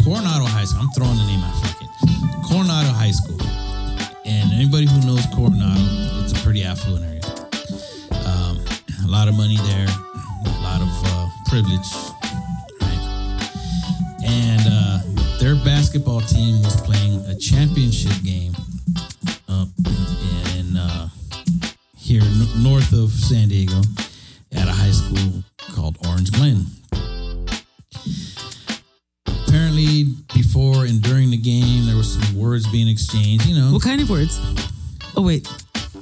[0.03, 0.81] Coronado High School.
[0.81, 1.55] I'm throwing the name out.
[1.63, 1.89] Fuck it.
[2.49, 3.39] Coronado High School.
[4.25, 5.79] And anybody who knows Coronado,
[6.21, 7.21] it's a pretty affluent area.
[8.27, 8.59] Um,
[9.05, 11.87] a lot of money there, a lot of uh, privilege.
[12.81, 13.03] Right?
[14.25, 14.99] And uh,
[15.39, 18.53] their basketball team was playing a championship game
[19.49, 19.67] up
[20.57, 21.09] in uh,
[21.97, 23.81] here n- north of San Diego
[24.53, 25.43] at a high school
[25.75, 26.65] called Orange Glen
[29.27, 33.83] apparently before and during the game there was some words being exchanged you know What
[33.83, 34.39] kind of words?
[35.17, 35.47] Oh wait.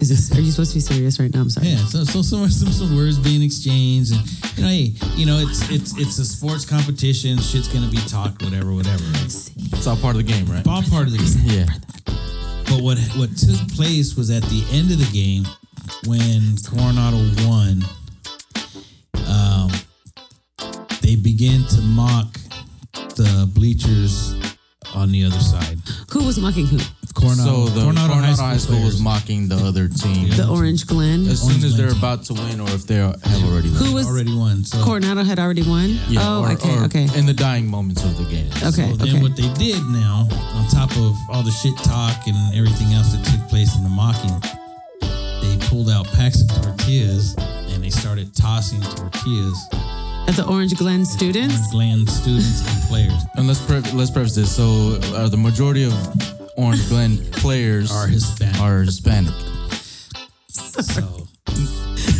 [0.04, 1.42] Is this are you supposed to be serious right now?
[1.42, 1.68] I'm sorry.
[1.70, 4.22] yeah so, so some, some some words being exchanged and
[4.58, 4.84] you know hey
[5.16, 9.24] you know it's it's it's a sports competition shit's gonna be talked whatever whatever right?
[9.24, 10.66] It's all part of the game, right?
[10.68, 11.68] all part of the game Yeah.
[12.68, 15.46] but what what took place was at the end of the game
[16.06, 17.84] when Coronado won
[19.28, 19.72] um
[21.02, 22.28] they began to mock
[23.16, 24.36] the bleachers
[24.96, 25.73] on the other side Who
[26.36, 26.80] was mocking who?
[27.14, 31.28] Coronado, so the Coronado, High School, was mocking the other team The Orange Glen.
[31.28, 32.00] as soon Orange as they're Glen.
[32.00, 33.78] about to win or if they have already won.
[33.86, 34.64] Who was already won.
[34.64, 35.90] So, Coronado had already won?
[36.10, 37.08] Yeah, oh, or- okay, or okay.
[37.16, 38.50] In the dying moments of the game.
[38.66, 39.22] Okay, so then okay.
[39.22, 43.24] what they did now, on top of all the shit talk and everything else that
[43.26, 44.34] took place in the mocking,
[45.02, 47.36] they pulled out packs of tortillas
[47.70, 49.60] and they started tossing tortillas
[50.26, 51.56] At the Orange Glen students?
[51.66, 53.22] on Glen students and players.
[53.36, 54.56] And let's pre- let's preface this.
[54.56, 55.94] So, uh, the majority of
[56.58, 58.60] Orange Glen players Are Hispanic.
[58.62, 59.34] Are Hispanic.
[60.50, 61.28] So,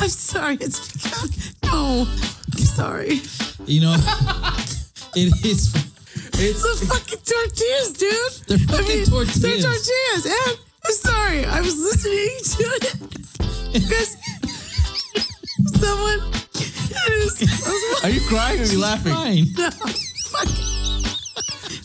[0.04, 0.56] I'm sorry.
[0.60, 2.06] It's because no.
[2.54, 3.22] I'm sorry.
[3.66, 3.96] you know,
[5.16, 5.74] it is.
[6.36, 8.48] It's the fucking tortillas, dude.
[8.48, 9.42] They're fucking tortillas.
[9.42, 10.26] They're tortillas.
[10.26, 11.46] And I'm sorry.
[11.46, 14.18] I was listening to it because
[15.80, 16.43] someone.
[18.04, 19.14] Are you crying or are you laughing?
[19.14, 19.46] Fine.
[19.58, 19.70] No.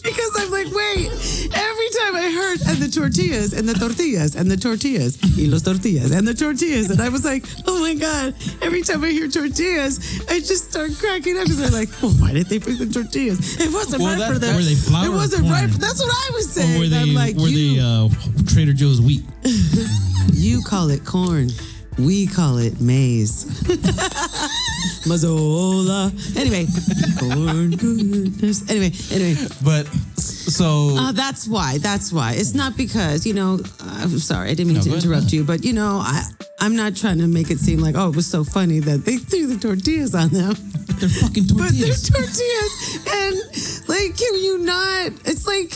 [0.03, 1.07] Because I'm like, wait,
[1.53, 5.63] every time I heard and the tortillas and the tortillas and the tortillas y los
[5.63, 8.35] tortillas and the tortillas, and I was like, oh my god!
[8.63, 11.91] Every time I hear tortillas, I just start cracking up because they're like,
[12.21, 13.61] why did they pick the tortillas?
[13.61, 14.57] It wasn't Well, right that- for them.
[14.57, 15.69] Were they flour It wasn't right.
[15.71, 16.79] For, that's what I was Or saying.
[16.81, 18.09] were they, I'm like, were you, they uh,
[18.47, 19.23] Trader Joe's wheat?
[20.33, 21.51] you call it corn.
[21.99, 23.45] We call it maize.
[25.05, 26.13] Mazola.
[26.37, 26.67] Anyway,
[27.19, 28.69] corn goodness.
[28.71, 29.47] Anyway, anyway.
[29.65, 31.79] But so Uh, that's why.
[31.79, 32.33] That's why.
[32.35, 33.59] It's not because you know.
[33.81, 35.05] I'm sorry, I didn't mean No, to ahead.
[35.05, 36.23] interrupt you, but you know, I
[36.61, 39.17] I'm not trying to make it seem like oh it was so funny that they
[39.17, 40.55] threw the tortillas on them,
[41.01, 42.11] They're fucking tortillas.
[42.11, 42.73] but they're tortillas,
[43.09, 45.13] and like can you not?
[45.25, 45.73] It's like.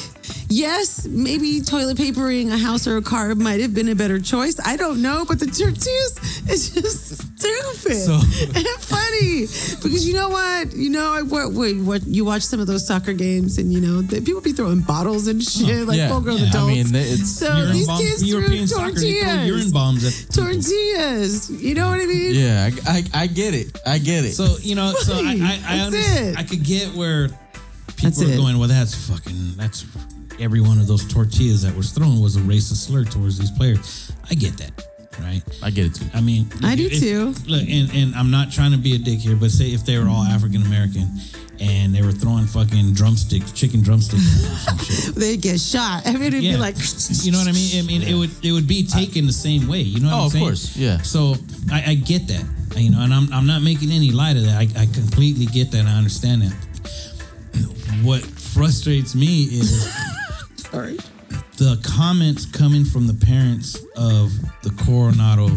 [0.54, 4.60] Yes, maybe toilet papering a house or a car might have been a better choice.
[4.62, 8.12] I don't know, but the tortillas is just stupid So-
[8.54, 9.46] and funny
[9.82, 10.74] because you know what?
[10.76, 13.80] You know, I what, wait, what you watch some of those soccer games and you
[13.80, 16.66] know the, people be throwing bottles and oh, shit like yeah, full grown yeah, I
[16.66, 20.52] mean, it's- so these bomb- kids European threw soccer, they throw urine bombs at people.
[20.52, 22.34] Tortillas, you know what I mean?
[22.34, 23.78] yeah, I, I, I get it.
[23.86, 24.32] I get it.
[24.34, 26.38] So you know, so I I, I, That's understand, it.
[26.38, 27.28] I could get where
[28.02, 28.36] That's people are it.
[28.36, 28.58] going.
[28.58, 29.54] Well, that's fucking.
[29.56, 29.86] That's
[30.40, 34.12] every one of those tortillas that was thrown was a racist slur towards these players.
[34.30, 34.72] I get that,
[35.20, 35.42] right?
[35.62, 36.06] I get it too.
[36.14, 37.34] I mean, I do if- too.
[37.46, 39.98] Look, and and I'm not trying to be a dick here, but say if they
[39.98, 41.08] were all African American
[41.60, 45.14] and they were throwing fucking drumsticks, chicken drumsticks, or some shit.
[45.22, 46.02] They get shot.
[46.06, 46.52] I mean, it'd Yeah.
[46.52, 46.76] be like,
[47.22, 47.84] You know what I mean?
[47.84, 49.82] I mean, it would it would be taken the same way.
[49.82, 50.44] You know what Oh, I'm saying?
[50.44, 50.98] of course, yeah.
[51.02, 51.36] So
[51.70, 52.44] I, I get that.
[52.76, 54.56] You know, and I'm I'm not making any light of that.
[54.56, 55.84] I, I completely get that.
[55.86, 56.54] I understand that.
[58.02, 59.86] What frustrates me is
[60.72, 60.96] sorry.
[61.58, 64.32] the comments coming from the parents of
[64.62, 65.48] the Coronado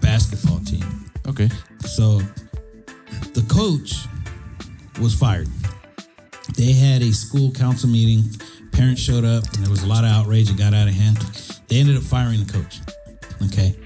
[0.00, 0.84] basketball team.
[1.26, 1.48] Okay.
[1.80, 2.20] So
[3.34, 4.06] the coach
[5.00, 5.48] was fired.
[6.56, 8.24] They had a school council meeting.
[8.72, 10.50] Parents showed up, and there was a lot of outrage.
[10.50, 11.16] It got out of hand.
[11.68, 12.80] They ended up firing the coach.
[13.46, 13.76] Okay,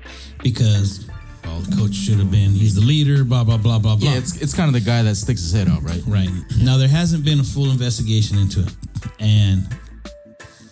[0.42, 1.06] because
[1.44, 2.50] well, the coach should have been.
[2.50, 3.24] He's the leader.
[3.24, 4.10] Blah blah blah blah blah.
[4.10, 6.02] Yeah, it's it's kind of the guy that sticks his head out, right?
[6.06, 6.28] Right.
[6.60, 8.72] Now there hasn't been a full investigation into it.
[9.18, 9.66] And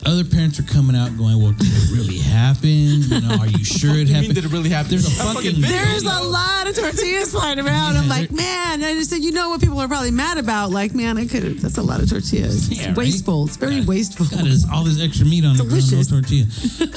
[0.06, 3.02] other parents are coming out going, "Well, did it really happen?
[3.04, 4.90] You know, are you sure it You mean, happened?" did it really happen?
[4.90, 5.68] There's a That fucking video.
[5.76, 7.96] There's a lot of tortillas flying around.
[7.96, 8.82] I'm like, man.
[8.82, 10.70] I just said, you know what people are probably mad about?
[10.70, 11.58] Like, man, I could.
[11.58, 12.70] That's a lot of tortillas.
[12.70, 12.96] It's Yeah, right?
[12.96, 13.44] wasteful.
[13.46, 14.26] It's very wasteful.
[14.26, 16.08] God, there's all this extra meat on Delicious.
[16.08, 16.46] the grill, no tortilla.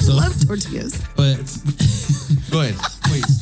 [0.04, 1.02] So, Love tortillas.
[1.16, 1.36] but
[2.50, 3.40] Go ahead, please.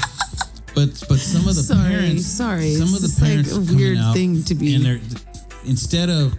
[0.74, 2.74] but but some of the Sorry, parents, sorry.
[2.74, 5.00] some of the just like parents a are weird thing to be- and they're
[5.66, 6.34] instead of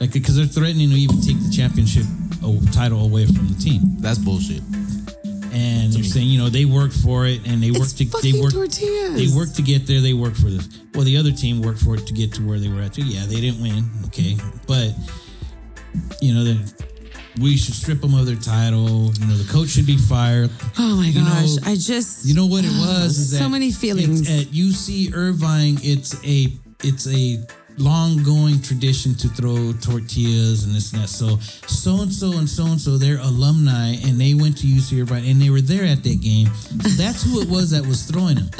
[0.00, 2.04] like because they're threatening to even take the championship
[2.44, 4.62] uh, title away from the team, That's bullshit.
[5.52, 8.40] and they're saying you know they worked for it and they It's worked to they
[8.40, 9.14] worked tortillas.
[9.32, 10.00] they worked to get there.
[10.00, 10.68] They worked for this.
[10.94, 13.04] Well, the other team worked for it to get to where they were at too.
[13.04, 13.84] Yeah, they didn't win.
[14.06, 14.90] Okay, but
[16.20, 16.58] you know they
[17.40, 19.10] we should strip them of their title.
[19.18, 20.50] You know the coach should be fired.
[20.78, 21.56] Oh my You know- gosh!
[21.64, 23.18] I just You know what it was?
[23.18, 24.28] Is so that many it's feelings.
[24.30, 25.78] at UC Irvine.
[25.82, 26.48] It's a
[26.82, 27.38] it's a
[27.78, 31.08] long going tradition to throw tortillas and this and that.
[31.08, 35.02] So so and so and so and so they're alumni and they went to UC
[35.02, 36.48] Irvine and they were there at that game.
[36.54, 38.50] So that's who it was that was throwing them.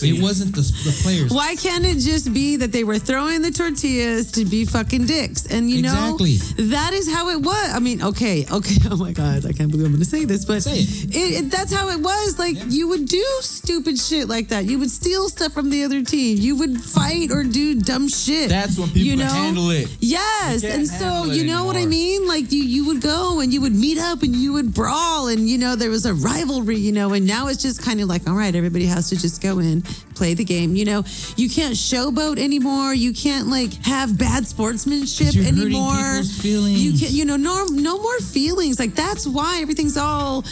[0.00, 1.30] It wasn't the, the players.
[1.32, 5.46] Why can't it just be that they were throwing the tortillas to be fucking dicks?
[5.46, 6.38] And you Exactly.
[6.38, 7.70] know, that is how it was.
[7.74, 8.76] I mean, okay, okay.
[8.92, 11.16] Oh my God, I can't believe I'm going to say this, but Say it.
[11.44, 12.38] it, that's how it was.
[12.38, 14.66] Like, you would do stupid shit like that.
[14.66, 16.36] You would steal stuff from the other team.
[16.38, 18.50] You would fight or do dumb shit.
[18.50, 19.26] That's when people you know?
[19.26, 19.88] handle it.
[20.00, 22.26] Yes, and so you know what I mean.
[22.28, 25.48] Like you, you would go and you would meet up and you would brawl and
[25.48, 27.12] you know there was a rivalry, you know.
[27.14, 29.81] And now it's just kind of like, all right, everybody has to just go in,
[30.14, 30.74] play the game.
[30.76, 31.04] You know,
[31.36, 32.94] you can't showboat anymore.
[32.94, 36.22] You can't like have bad sportsmanship anymore.
[36.22, 36.82] feelings.
[36.84, 38.78] You can't, you know, no, no more feelings.
[38.78, 40.44] Like that's why everything's all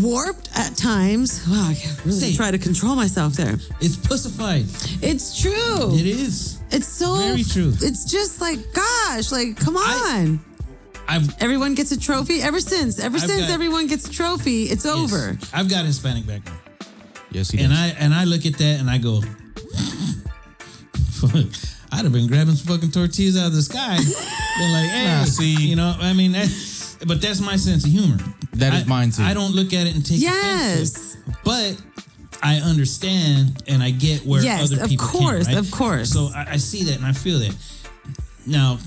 [0.00, 1.44] warped at times.
[1.48, 2.36] Wow, I can't really it.
[2.36, 3.54] try to control myself there.
[3.80, 4.64] It's pussified.
[5.02, 5.94] It's true.
[5.94, 6.58] It is.
[6.70, 7.72] It's so Very true.
[7.80, 10.40] It's just like, gosh, like, come on.
[11.08, 12.42] I've everyone gets a trophy.
[12.42, 15.38] Ever since, ever I've since got- everyone gets a trophy, it's over.
[15.52, 16.58] I've got Hispanic background.
[17.30, 17.78] Yes, he and does.
[17.78, 19.20] I and I look at that and I go,
[21.12, 21.32] fuck,
[21.92, 23.96] I'd have been grabbing some fucking tortillas out of the sky.
[24.58, 25.54] Been like, hey, Nah, see.
[25.68, 26.48] you know, I mean, that,
[27.06, 28.16] but that's my sense of humor.
[28.54, 29.22] That is I- mine, too.
[29.22, 31.14] I don't look at it and take offense to Yes.
[31.28, 31.34] it.
[31.44, 31.82] but
[32.42, 35.64] I understand and I get where Yes, other of course, can, right?
[35.64, 36.10] of course.
[36.10, 37.54] So I, I see that and I feel that.
[38.46, 38.78] Now,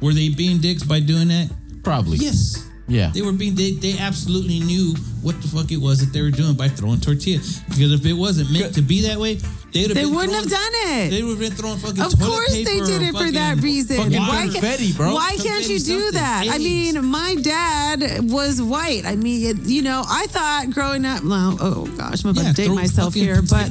[0.00, 1.50] were they being dicks by doing that?
[1.82, 2.16] Probably.
[2.18, 2.66] Yes.
[2.88, 3.10] Yeah.
[3.14, 6.30] They were being they, they absolutely knew what the fuck it was that they were
[6.30, 7.60] doing by throwing tortillas.
[7.68, 9.38] Because if it wasn't meant to be that way,
[9.72, 11.10] they'd have They wouldn't throwing, have done it.
[11.10, 13.96] They would have been throwing fucking Of course they did it for that reason.
[13.96, 15.14] fucking Why confetti, can't, bro.
[15.14, 16.46] Why can't you do that?
[16.50, 19.04] I mean, my dad was white.
[19.06, 22.52] I mean, it, you know, I thought growing up, well, oh gosh, I'm about Yeah,
[22.52, 23.68] to date myself here, but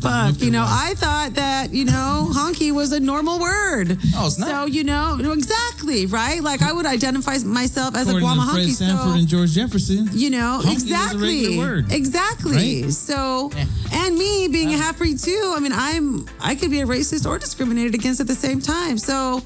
[0.00, 0.64] fuck, you know.
[0.66, 3.98] I thought that, you know, honky was a normal word.
[4.16, 4.48] Oh, it's not.
[4.48, 6.40] So, you know, exactly, right?
[6.42, 8.70] Like I would identify myself as a According Guama to honky.
[8.72, 10.08] Sanford So, and George Jefferson.
[10.12, 11.58] you know, a exactly.
[11.58, 12.82] word, Exactly.
[12.84, 12.92] right?
[12.92, 13.50] So,
[13.92, 17.26] and me being a half breed too, I mean, I'm, I could be a racist
[17.28, 18.98] or discriminated against at the same time.
[18.98, 19.42] So,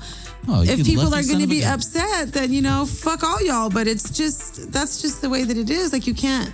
[0.48, 3.68] Oh, if people are going to be upset, then, you know, fuck all y'all.
[3.68, 5.92] But it's just, that's just the way that it is.
[5.92, 6.52] Like, you can't,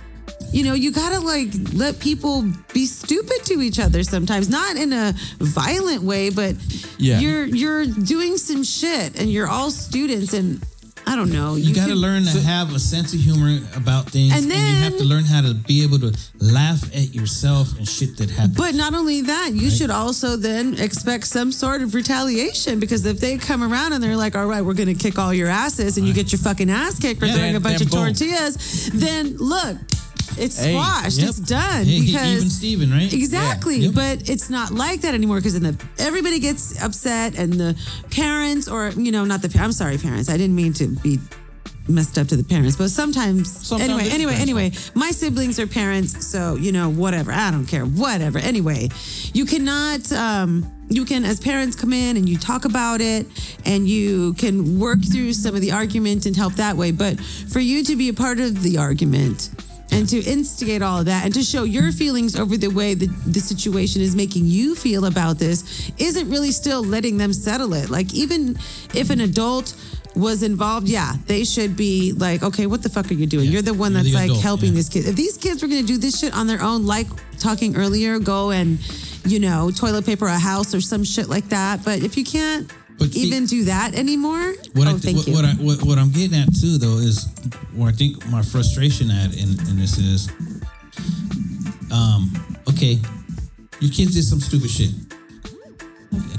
[0.51, 4.93] you know, you gotta like let people be stupid to each other sometimes, not in
[4.93, 6.55] a violent way, but
[6.97, 7.19] Yeah.
[7.19, 10.63] you're you're doing some shit, and you're all students, and
[11.05, 11.55] I don't know.
[11.55, 14.83] You, got to learn to have a sense of humor about things, And and, you
[14.83, 18.55] have to learn how to be able to laugh at yourself and shit that happens.
[18.57, 23.19] But not only that, you should also then expect some sort of retaliation because if
[23.19, 25.97] they come around and they're like, all right, we're going to kick all your asses
[25.97, 27.33] and you get your fucking ass kicked for Yeah.
[27.35, 28.05] throwing a bunch of boom.
[28.13, 29.77] tortillas, then look,
[30.37, 31.19] it's Hey, squashed.
[31.19, 31.29] Yep.
[31.29, 31.85] It's done.
[31.85, 33.11] Hey, because even Steven, right?
[33.13, 33.85] Exactly, Yeah.
[33.89, 33.95] Yep.
[33.95, 37.75] but it's not like that anymore because then the everybody gets upset and the
[38.11, 41.19] parents or you know not the I'm sorry parents I didn't mean to be
[41.87, 46.25] messed up to the parents but sometimes, Sometimes anyway anyway anyway my siblings are parents
[46.25, 48.87] so you know whatever I don't care whatever anyway
[49.33, 53.25] you cannot um you can as parents come in and you talk about it
[53.65, 57.59] and you can work through some of the argument and help that way but for
[57.59, 59.49] you to be a part of the argument
[59.93, 63.09] and to instigate all of that and to show your feelings over the way that
[63.25, 67.89] the situation is making you feel about this isn't really still letting them settle it.
[67.89, 68.57] Like, even
[68.93, 69.75] if an adult
[70.15, 73.45] was involved, yeah, they should be like, okay, what the fuck are you doing?
[73.45, 74.75] Yeah, You're the one that's the like adult, helping yeah.
[74.75, 75.05] this kid.
[75.07, 77.07] If these kids were to do this shit on their own, like
[77.39, 78.79] talking earlier, go and,
[79.25, 81.83] you know, toilet paper a house or some shit like that.
[81.83, 85.27] But if you can't But see- even do that anymore, What oh, I, thank what,
[85.27, 85.33] you.
[85.33, 87.25] What, I, what, what I'm getting at too, though, is
[87.75, 90.29] where I think my frustration at in, in this is,
[91.91, 92.31] um,
[92.69, 92.99] okay,
[93.79, 94.91] your kids did some stupid shit.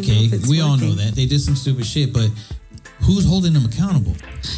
[0.00, 2.30] Okay, if it's we all know that they did some stupid shit, but
[3.02, 4.14] who's holding them accountable?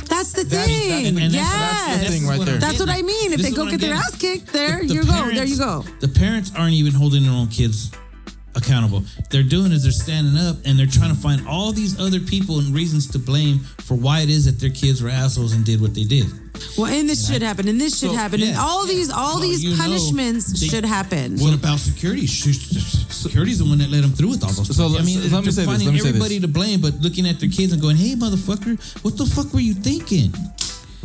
[0.09, 0.88] That's the That's- thing.
[0.88, 1.86] that's- and that's- yes.
[1.86, 2.55] that's the thing right what there.
[2.57, 3.32] I'm That's what I mean.
[3.32, 5.05] If This they go what get I'm their getting ass kicked, there The- the you
[5.05, 5.30] go.
[5.34, 5.84] There you go.
[6.01, 7.90] The parents aren't even holding their own kids
[8.57, 9.05] accountable.
[9.31, 12.59] They're doing is they're standing up and they're trying to find all these other people
[12.59, 15.81] and reasons to blame for why it is that their kids were assholes and did
[15.81, 16.27] what they did.
[16.79, 18.95] Well, and this should happen, and this should So, happen, and all yeah.
[18.95, 21.39] these all Well, these punishments they- should happen.
[21.39, 22.27] What about security?
[22.27, 24.75] Security's the one that let them through with all those.
[24.75, 26.17] So I mean, so let me they're say this, finding let me say this.
[26.17, 29.53] everybody to blame, but looking at their kids and going, "Hey, motherfucker, what the fuck
[29.53, 30.33] were you thinking?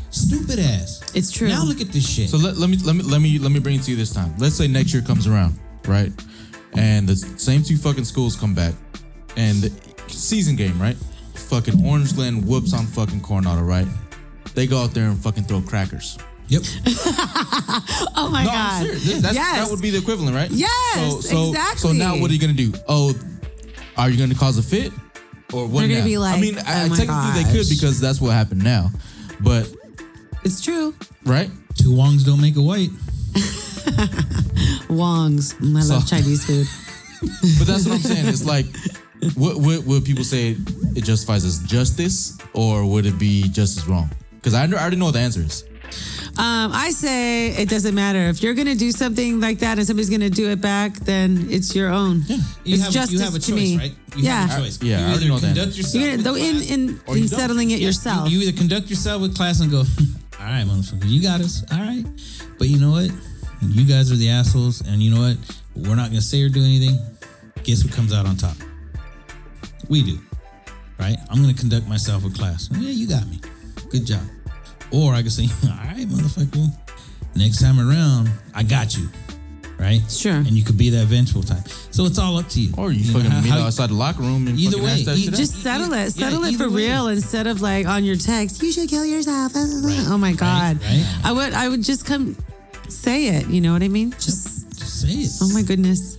[0.09, 1.49] Stupid ass." It's true.
[1.49, 2.29] Now look at this shit.
[2.29, 4.13] So let, let me let me let me let me bring it to you this
[4.13, 4.33] time.
[4.37, 6.11] Let's say next year comes around, right?
[6.73, 8.73] And the same two fucking schools come back,
[9.35, 9.71] and the
[10.09, 10.95] season game, right?
[11.35, 13.87] Fucking Orange Glen whoops on fucking Coronado, right?
[14.53, 16.17] They go out there and fucking throw crackers.
[16.47, 16.61] yep.
[18.15, 18.81] oh my No, god!
[18.83, 18.87] I'm
[19.21, 19.57] That's, yes.
[19.57, 20.49] That would be the equivalent, right?
[20.51, 21.79] Yes, so, so, exactly.
[21.79, 22.73] So now what are you gonna do?
[22.87, 23.13] Oh,
[23.97, 24.91] are you gonna cause a fit?
[25.53, 26.05] Or what They're gonna now?
[26.05, 28.89] be like, I mean, oh I, my technically they could because that's what happened now.
[29.41, 29.69] But
[30.43, 30.95] it's true.
[31.25, 31.49] right?
[31.75, 32.89] Two wongs don't make a white.
[34.89, 35.55] Wongs.
[35.61, 36.67] I love So- Chinese food.
[37.59, 38.25] But that's what I'm saying.
[38.27, 38.65] It's like,
[39.35, 40.55] what, what would people say
[40.95, 44.09] it justifies as justice, or would it be just as wrong?
[44.33, 45.63] Because I, under- I already know what the answer is.
[46.39, 50.09] Um, I say it doesn't matter if you're gonna do something like that and somebody's
[50.09, 52.23] gonna do it back, then it's your own.
[52.27, 52.37] You
[52.75, 53.77] it's have, justice you have a to me.
[53.77, 53.91] right?
[54.15, 54.47] You yeah.
[54.47, 54.81] have a choice.
[54.81, 55.47] Yeah, I you either know that.
[55.55, 56.01] conduct yourself.
[56.01, 57.39] You're gonna though in in, Or you in don't.
[57.39, 58.29] settling it Yeah, yourself.
[58.29, 59.79] You, you either conduct yourself with class and go,
[60.39, 61.63] all right, motherfucker, you got us.
[61.71, 62.05] All right.
[62.57, 63.11] But you know what?
[63.61, 64.81] You guys are the assholes.
[64.81, 65.37] And you know what?
[65.75, 66.97] We're not going to say or do anything.
[67.63, 68.55] Guess who comes out on top?
[69.89, 70.19] We do.
[70.99, 71.17] Right?
[71.29, 72.69] I'm going to conduct myself with class.
[72.73, 73.39] Oh, yeah, you got me.
[73.89, 74.21] Good job.
[74.91, 76.67] Or I can say, all right, motherfucker,
[77.35, 79.07] next time around, I got you.
[79.79, 80.01] Right?
[80.11, 80.33] Sure.
[80.33, 81.67] And you could be that vengeful type.
[81.89, 82.71] So it's all up to you.
[82.77, 85.05] Or you, know, fucking how- meet how- outside the locker room and Either way, hash
[85.05, 85.37] that you shit out.
[85.37, 86.11] just settle it.
[86.11, 86.87] Settle it for way.
[86.87, 88.61] real instead of like on your text.
[88.61, 89.55] You should kill yourself.
[89.55, 89.65] Right,
[90.07, 90.79] Oh my god.
[90.83, 91.21] right, right.
[91.23, 91.53] I would.
[91.53, 92.37] I would just come
[92.91, 93.47] say it.
[93.47, 94.11] You know what I mean?
[94.11, 94.77] Just.
[94.77, 95.31] Just say it.
[95.41, 96.17] Oh my goodness.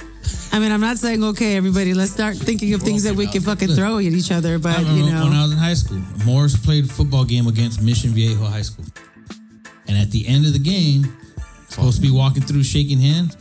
[0.53, 1.95] I mean, I'm not saying okay, everybody.
[1.95, 4.59] Let's start thinking of things that we can fucking throw at each other.
[4.59, 8.11] But you when I was in high school, Morris played a football game against Mission
[8.11, 8.85] Viejo High School.
[9.89, 11.17] And at the end of the game,
[11.69, 13.37] supposed to be walking through shaking hands,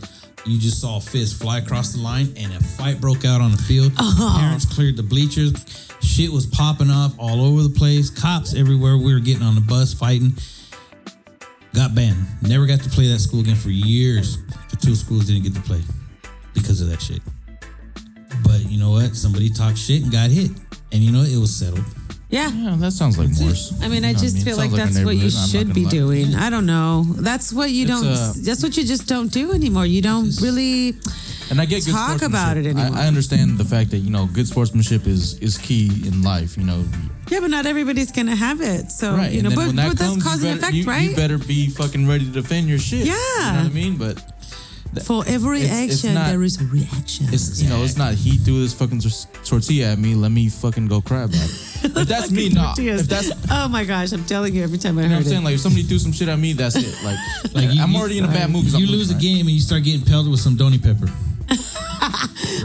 [0.45, 3.51] you just saw a fist fly across the line and a fight broke out on
[3.51, 3.91] the field.
[3.99, 4.37] Oh.
[4.39, 5.53] Parents cleared the bleachers.
[6.01, 8.09] Shit was popping off all over the place.
[8.09, 8.97] Cops everywhere.
[8.97, 10.33] We were getting on the bus fighting.
[11.73, 12.17] Got banned.
[12.41, 14.37] Never got to play that school again for years.
[14.69, 15.81] The two schools didn't get to play
[16.53, 17.21] because of that shit.
[18.43, 19.15] But you know what?
[19.15, 20.51] Somebody talked shit and got hit.
[20.91, 21.85] And you know, it was settled.
[22.29, 22.49] yeah.
[22.49, 23.73] Yeah, that sounds like Morse.
[23.81, 24.45] I mean, I You know what just mean?
[24.45, 25.89] feel like Sounds like that's what you neighborhood, I'm not should be lie.
[25.91, 26.35] doing.
[26.35, 27.03] I don't know.
[27.07, 28.05] That's what you It's, don't.
[28.07, 29.85] uh, that's what you just don't do anymore.
[29.85, 30.95] You don't really.
[31.49, 32.77] And I get good Talk about it sportsmanship.
[32.77, 32.97] anymore.
[32.99, 36.57] I, I understand the fact that you know good sportsmanship is is key in life.
[36.57, 36.85] You know,
[37.29, 38.91] Yeah, but not everybody's gonna have it.
[38.91, 39.31] So right?
[39.31, 41.09] you know, but, that but that's comes, cause you and better, effect, you, right?
[41.09, 43.05] You better be fucking ready to defend your shit.
[43.05, 43.63] Yeah, you know Yeah.
[43.63, 43.97] what I mean.
[43.97, 44.23] But
[45.05, 47.27] For every It's- it's action, not- there is a reaction.
[47.31, 49.01] it's you know it's not he threw this fucking
[49.43, 50.15] tortilla at me.
[50.15, 51.67] Let me fucking go cry about it.
[51.83, 52.73] If that's me, nah.
[52.75, 53.01] Tortillas.
[53.01, 55.41] If that's oh my gosh, I'm telling you every time I what I'm heard saying,
[55.41, 55.45] it.
[55.45, 56.95] like if somebody threw some shit at me, that's it.
[57.03, 57.17] Like,
[57.53, 58.65] Like, you- I'm you- already in a bad mood.
[58.65, 59.21] 'cause You I'm lose a right?
[59.21, 61.09] game and you start getting pelted with some Donny pepper.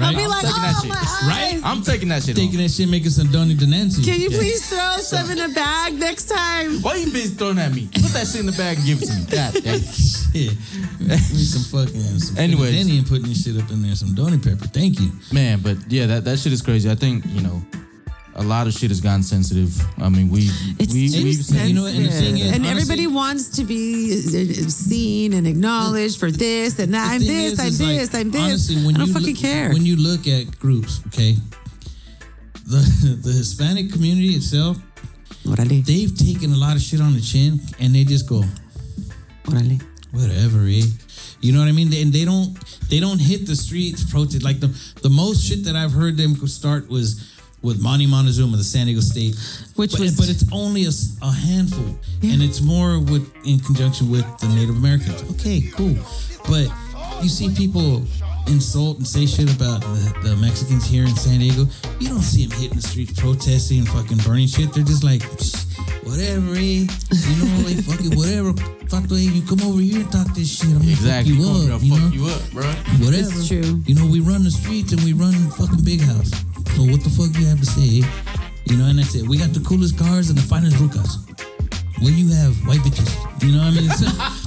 [0.01, 0.29] I'll be right?
[0.29, 0.93] like, taking that oh shit.
[0.93, 1.29] eyes.
[1.29, 1.61] Right?
[1.65, 2.37] I'm taking that shit.
[2.37, 2.67] Taking off.
[2.67, 4.05] that shit, making some Donny Denancy.
[4.05, 6.83] Can you please throw some in a bag next time?
[6.83, 7.89] Why you bitch throwing at me?
[7.93, 9.25] Put that shit in the bag and give it to me.
[9.31, 9.81] God damn.
[9.81, 10.53] Shit.
[10.99, 12.75] Give me some fucking some Anyways.
[12.75, 13.95] Denny and putting this shit up in there.
[13.95, 14.67] Some Donny pepper.
[14.69, 15.11] Thank you.
[15.33, 16.91] Man, but yeah, that, that shit is crazy.
[16.91, 17.63] I think, you know,
[18.37, 19.73] a lot of shit has gotten sensitive.
[19.99, 21.69] I mean, we It's we too we've sensitive.
[21.69, 25.47] you know, and the thing is, and honestly- everybody wants to be uh, seen and
[25.47, 27.11] acknowledged for this and that.
[27.13, 28.41] I'm this, is, I'm is, like, this, I'm this.
[28.43, 29.69] Honestly, when I don't you fucking look, care.
[29.71, 31.37] When you look at groups, okay,
[32.67, 32.81] the
[33.25, 34.77] the Hispanic community itself,
[35.45, 38.43] Órale, they've taken a lot of shit on the chin, and they just go,
[39.45, 39.81] órale.
[40.13, 40.83] whatever, eh?
[41.41, 41.93] You know what I mean?
[41.95, 42.57] And they don't
[42.91, 44.69] they don't hit the streets protest like the
[45.03, 47.36] the most shit that I've heard them start was
[47.67, 49.35] with Monty Montezuma, the San Diego State,
[49.75, 51.91] Which but, was- but it's only a handful,
[52.23, 55.21] and it's more with in conjunction with the Native Americans.
[55.33, 55.97] Okay, cool,
[56.49, 56.71] but
[57.23, 58.03] you see people
[58.47, 61.67] insult and say shit about the, the Mexicans here in San Diego.
[61.99, 64.73] You don't see them hitting the streets protesting and fucking burning shit.
[64.73, 65.23] They're just like,
[66.07, 66.87] whatever, eh?
[66.87, 68.53] You know, like fucking whatever.
[68.87, 69.17] Fuck, eh?
[69.35, 70.71] You come over here and talk this shit.
[70.71, 71.81] I'm gonna exactly fuck you up.
[71.81, 72.67] to You fuck you up, bro.
[73.05, 73.27] whatever.
[73.35, 73.83] It's true.
[73.87, 76.31] You know, we run the streets and we run fucking big house.
[76.75, 78.03] So what the fuck you have to say?
[78.67, 81.23] You know, and I said, We got the coolest cars and the finest rucas.
[82.01, 82.55] What do you have?
[82.67, 83.09] White bitches.
[83.43, 83.91] You know what I mean?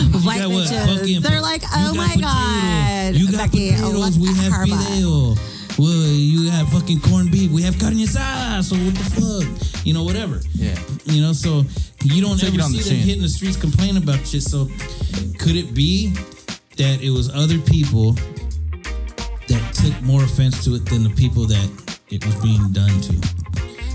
[0.00, 0.66] It's- White got what?
[0.66, 0.98] bitches.
[0.98, 2.22] Fucking- They're like, oh got my potatoes.
[2.22, 3.14] God.
[3.14, 4.18] You got Becky, potatoes.
[4.18, 4.66] We have Harbaugh.
[4.66, 5.78] fideo.
[5.78, 7.50] well, you have fucking corned beef.
[7.50, 8.62] We have carne asada.
[8.64, 9.86] So what the fuck?
[9.86, 10.40] You know, whatever.
[10.54, 10.78] Yeah.
[11.04, 11.64] You know, so
[12.02, 12.96] you don't Take ever see the them chin.
[13.06, 14.42] hitting the streets complaining about shit.
[14.42, 14.66] So
[15.38, 16.12] could it be
[16.76, 18.39] that it was other people that
[19.82, 23.14] took more offense to it than the people that it was being done to?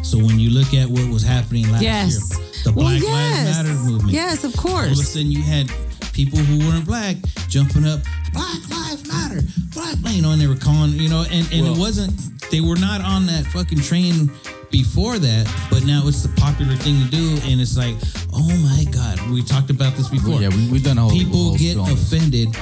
[0.03, 2.11] So when you look at what was happening last Yes.
[2.13, 3.11] year, the well, Black yes.
[3.11, 4.13] Lives Matter movement.
[4.13, 4.85] Yes, of course.
[4.87, 5.71] All of a sudden, you had
[6.13, 7.17] people who weren't black
[7.49, 7.99] jumping up,
[8.33, 9.41] Black Lives Matter,
[9.73, 12.11] Black, you know, and they were calling, you know, and, and it wasn't,
[12.51, 14.29] they were not on that fucking train
[14.71, 17.95] before that, but now it's the popular thing to do, and it's like,
[18.33, 20.41] oh my God, we talked about this before.
[20.41, 22.55] Yeah, we, we've done a whole people whole get spiel offended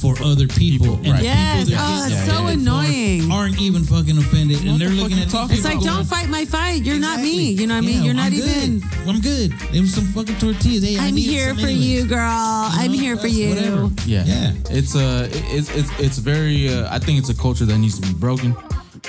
[0.00, 1.22] for other people, People, and right.
[1.22, 1.68] Yes.
[1.68, 3.30] people that Oh, get it's so annoying.
[3.30, 6.28] aren't even fucking offended, What and they're the looking at talking It's like, don't fight
[6.28, 6.82] my fight.
[6.84, 7.50] You're not me.
[7.52, 7.96] You know what I mean?
[7.98, 8.80] Yeah, You're not I'm even.
[8.80, 9.08] Good.
[9.08, 9.52] I'm good.
[9.72, 10.82] There was some fucking tortillas.
[10.84, 11.86] Hey, I I'm needed here for anyways.
[11.86, 12.20] you, girl.
[12.22, 13.50] I'm know, here for you.
[13.50, 13.90] whatever.
[14.06, 14.52] Yeah, Yeah.
[14.70, 16.72] It's uh, it's it's it's very.
[16.72, 18.56] Uh, I think it's a culture that needs to be broken.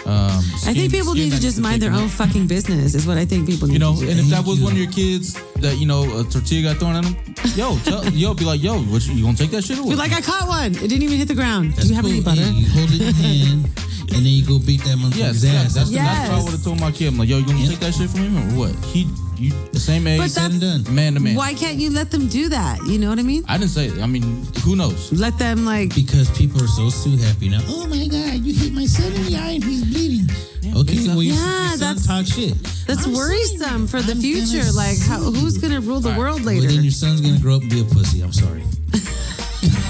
[0.05, 2.95] Um, I think people need to just mind their own fucking business.
[2.95, 4.09] Is what I think people need You know, to do.
[4.09, 4.63] and if that was you.
[4.65, 7.15] one of your kids that you know a tortilla got thrown at them,
[7.55, 9.89] yo, tell, yo, be like, yo, what you, you gonna take that shit away?
[9.89, 10.71] You're like, I caught one.
[10.75, 11.75] It didn't even hit the ground.
[11.75, 12.41] Do you have any butter?
[12.41, 13.69] Hey, hold it in your hand,
[14.13, 15.73] and then you go beat that motherfucker's yes, yeah, ass.
[15.73, 16.05] that's, That's Yes.
[16.17, 17.07] that's what I would have told my kid.
[17.07, 17.69] I'm like, yo, you gonna Yeah.
[17.69, 18.75] take that shit from him or what?
[18.85, 19.07] He,
[19.37, 20.95] you, the same age, But said and that's done.
[20.95, 21.35] man to man.
[21.35, 22.79] why can't you let them do that?
[22.85, 23.43] You know what I mean?
[23.47, 23.87] I didn't say.
[23.87, 23.99] It.
[23.99, 25.11] I mean, who knows?
[25.11, 25.95] Let them like.
[25.95, 27.61] because people are so so happy now.
[27.67, 30.29] Oh my god, you hit my son in the eye and he's bleeding.
[30.75, 32.55] okay, it's well your, Yeah, your son that's- talk shit.
[32.85, 34.69] That's I'm worrisome for the I'm future.
[34.73, 36.19] Like, how, who's gonna rule the All right.
[36.19, 36.67] world Well, later?
[36.67, 38.21] then your son's gonna grow up and be a pussy.
[38.21, 38.63] I'm sorry.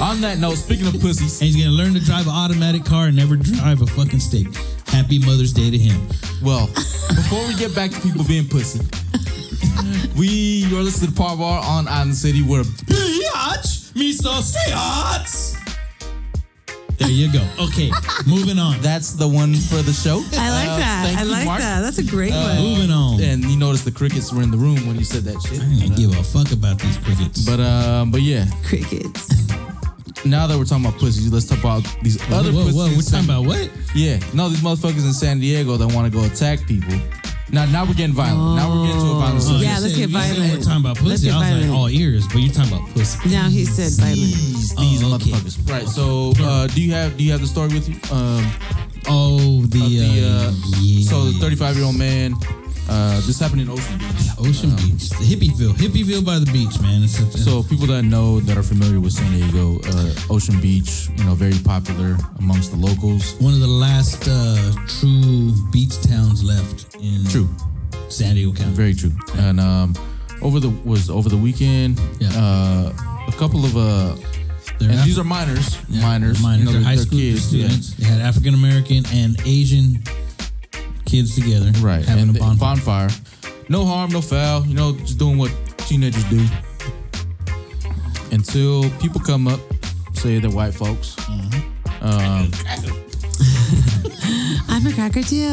[0.02, 3.08] On that note, speaking of pussies, And he's gonna learn to drive an automatic car
[3.08, 4.48] and never drive a fucking stick.
[4.88, 6.02] Happy Mother's Day to him.
[6.42, 8.80] well, before we get back to people being pussy,
[10.18, 14.42] we are listening to Par Bar on Island City, where Biatch, Mr.
[14.42, 14.72] Stay
[17.02, 17.42] There you go.
[17.60, 17.92] Okay,
[18.28, 18.80] moving on.
[18.82, 20.24] that's the one for the show.
[20.38, 21.04] I like Uh, that.
[21.06, 21.60] thank I you, like Mark.
[21.60, 21.82] that.
[21.82, 22.58] That's a great Uh, one.
[22.62, 23.20] Moving on.
[23.22, 25.60] And you noticed the crickets were in the room when you said that shit.
[25.62, 27.42] I don't give a fuck about these crickets.
[27.46, 29.30] But um, but yeah, Crickets.
[30.26, 32.76] now that we're talking about pussies, let's talk about these whoa, other whoa, pussies.
[32.76, 33.70] whoa, in we're San- talking about what?
[33.96, 36.94] Yeah, no, these motherfuckers in San Diego that want to go attack people.
[37.50, 38.56] Now, now we're getting violent.
[38.56, 39.64] Now we're getting to a violent Oh, subject.
[39.64, 40.54] yeah, let's said- get you said violent.
[40.58, 41.26] We're talking about Let's pussy.
[41.28, 41.70] get I was violent.
[41.70, 43.30] like, all ears, but you're talking about pussy.
[43.30, 44.16] Now he said violent.
[44.16, 45.32] These, these Oh, okay.
[45.32, 45.70] motherfuckers.
[45.70, 45.88] Right.
[45.90, 47.96] So, uh, do you have do you have the story with you?
[48.12, 48.52] Um,
[49.08, 51.10] Oh, the, the uh, uh, yeah.
[51.10, 52.36] so the 35 year old man.
[52.90, 54.28] Uh, this happened in Ocean Beach.
[54.40, 57.04] Ocean Beach, the Hippieville, Hippieville by the beach, man.
[57.04, 61.08] It's a, So people that know that are familiar with San Diego, uh, Ocean Beach,
[61.16, 63.36] you know, very popular amongst the locals.
[63.40, 67.48] one of the last uh, true beach towns left in True.
[68.10, 68.74] San Diego County.
[68.74, 69.14] Very true.
[69.38, 69.96] And um,
[70.42, 72.30] over the was over the weekend, Yeah.
[72.36, 72.92] uh,
[73.28, 74.16] a couple of uh,
[74.82, 76.60] and Af- these are minors, yeah, minors, minors.
[76.60, 77.68] you know, they're high they're school kids, yeah.
[77.68, 77.94] students.
[77.96, 80.04] They had African American and Asian
[81.06, 82.04] kids together, right?
[82.06, 83.08] Having and a bonfire.
[83.08, 83.10] bonfire.
[83.70, 84.66] No harm, no foul.
[84.66, 86.46] You know, just doing what teenagers do.
[88.32, 89.60] Until people come up,
[90.14, 91.16] say they're white folks.
[91.16, 92.04] Mm-hmm.
[92.04, 92.52] Um,
[94.82, 95.46] I'm a cracker too.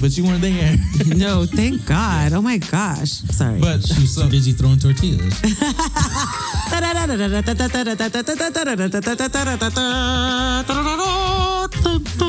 [0.00, 0.74] but you weren't there.
[1.16, 2.32] no, thank God.
[2.32, 3.10] Oh my gosh.
[3.10, 3.60] Sorry.
[3.60, 5.38] but She was so, busy throwing tortillas.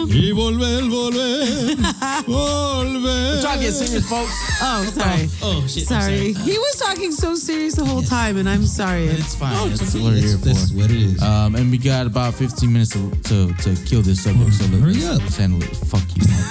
[0.10, 1.76] y volver, volver,
[2.28, 3.42] volver.
[3.42, 4.32] try to get serious, folks.
[4.62, 5.30] Oh, sorry.
[5.42, 5.90] Oh shit!
[5.92, 6.34] I'm Sorry.
[6.34, 9.06] He was talking so serious the whole time, and I'm sorry.
[9.08, 9.54] It's fine.
[9.58, 10.78] Oh, That's what we're here That's- that's for.
[10.78, 11.22] what it is.
[11.22, 14.54] Um, and we got about 15 minutes to to, to kill this subject.
[14.54, 15.20] So let's, Hurry up.
[15.22, 15.76] let's handle it.
[15.76, 16.24] Fuck you.
[16.28, 16.44] man.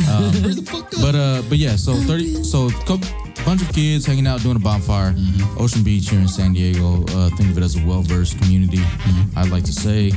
[0.42, 1.00] Hurry the fuck up.
[1.00, 1.76] But uh, but yeah.
[1.76, 2.44] So 30.
[2.44, 3.08] So a couple,
[3.44, 5.12] bunch of kids hanging out doing a bonfire.
[5.12, 5.60] Mm-hmm.
[5.62, 7.04] Ocean Beach here in San Diego.
[7.10, 8.78] Uh, think of it as a well versed community.
[8.78, 9.38] Mm-hmm.
[9.38, 10.12] I'd like to say.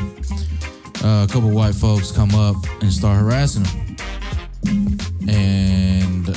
[1.04, 4.88] Uh, a couple white folks come up and start harassing them.
[5.28, 6.28] And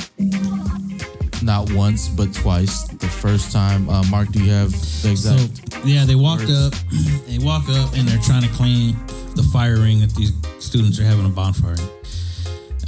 [1.41, 2.83] not once, but twice.
[2.87, 5.85] The first time, uh, Mark, do you have the So exact?
[5.85, 6.67] yeah, they walked words.
[6.67, 6.73] up.
[7.27, 8.95] They walk up and they're trying to clean
[9.35, 11.75] the fire ring that these students are having a bonfire.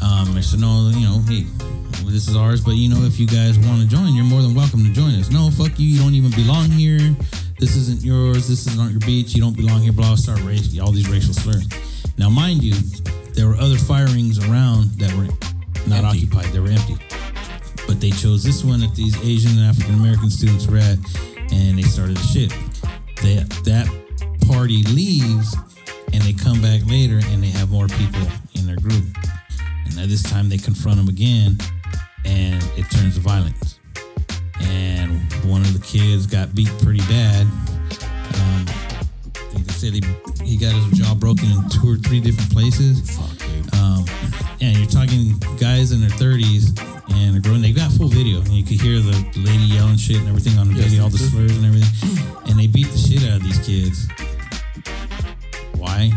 [0.02, 1.44] Um, I said, no, you know, hey,
[2.10, 4.56] this is ours, but you know, if you guys want to join, you're more than
[4.56, 5.30] welcome to join us.
[5.30, 7.16] No, fuck you, you don't even belong here.
[7.60, 8.48] This isn't yours.
[8.48, 9.36] This is not your beach.
[9.36, 9.92] You don't belong here.
[9.92, 10.16] Blah.
[10.16, 11.68] Start race, all these racial slurs.
[12.18, 12.74] Now, mind you,
[13.34, 15.28] there were other firings around that were
[15.88, 16.26] not Empty.
[16.26, 16.46] occupied.
[16.54, 16.98] They were empty
[17.90, 21.00] but they chose this one that these Asian and African American students were at,
[21.52, 22.54] and they started the shit.
[23.24, 23.90] They, that
[24.48, 25.58] party leaves,
[26.14, 28.22] and they come back later, and they have more people
[28.54, 29.06] in their group.
[29.86, 31.58] And at this time, they confront them again,
[32.26, 33.79] and it turns to violence.
[34.62, 37.46] And one of the kids got beat pretty bad.
[38.36, 38.66] Um,
[39.54, 40.02] they said he,
[40.44, 43.18] he got his jaw broken in two or three different places.
[43.18, 43.74] Fuck, dude.
[43.76, 44.06] Um,
[44.62, 46.78] and you're talking guys in their 30s
[47.12, 47.62] and they're growing.
[47.62, 50.68] They got full video, and you could hear the lady yelling shit and everything on
[50.68, 52.50] the Yes, video, all the slurs and everything.
[52.50, 54.08] And they beat the shit out of these kids.
[55.76, 56.12] Why?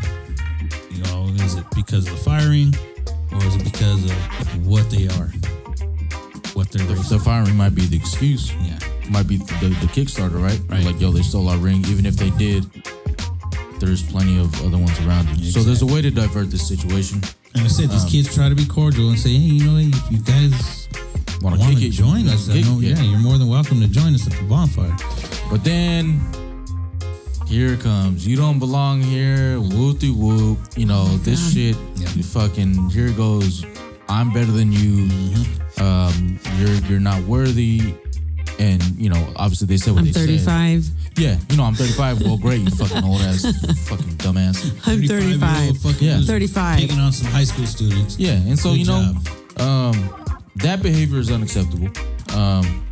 [0.90, 2.74] You know, is it because of the firing,
[3.32, 5.32] or is it because of what they are,
[6.55, 8.53] what they're The, the firing might be the excuse.
[8.55, 8.78] Yeah.
[9.11, 10.61] Might be the, the Kickstarter, right?
[10.68, 10.84] Right.
[10.84, 11.84] Like, yo, they stole our ring.
[11.86, 12.64] Even if they did,
[13.80, 15.50] there's plenty of other ones around you.
[15.50, 17.20] So there's a way to divert this situation.
[17.55, 19.76] And I said these Um, kids try to be cordial and say, hey, you know,
[19.78, 20.88] if you guys
[21.42, 21.90] Want to to kick it?
[21.90, 24.96] join us, kick know, yeah, you're more than welcome to join us at the bonfire.
[25.50, 26.20] But then
[27.48, 28.26] here comes.
[28.26, 29.59] You don't belong here.
[29.59, 30.59] Whoop de whoop.
[30.76, 31.76] You know, this shit,
[32.16, 33.66] you fucking, here goes.
[34.09, 35.09] I'm better than you.
[35.09, 35.61] Mm-hmm.
[35.78, 37.94] Um, you're you're not worthy.
[38.58, 40.84] And, you know, obviously they said what I'm they 35.
[40.84, 40.94] said.
[41.16, 42.22] Yeah, you know, I'm 35.
[42.22, 43.42] Well, great, you fucking old ass,
[43.88, 44.70] fucking dumbass.
[44.86, 45.78] I'm 35-year-old 35.
[45.78, 46.20] fucking Yeah.
[46.20, 46.78] 35.
[46.78, 48.18] Taking on some high school students.
[48.18, 49.14] Yeah, and so Good you know,
[49.58, 50.14] um,
[50.56, 51.88] that behavior is unacceptable.
[52.36, 52.86] Um,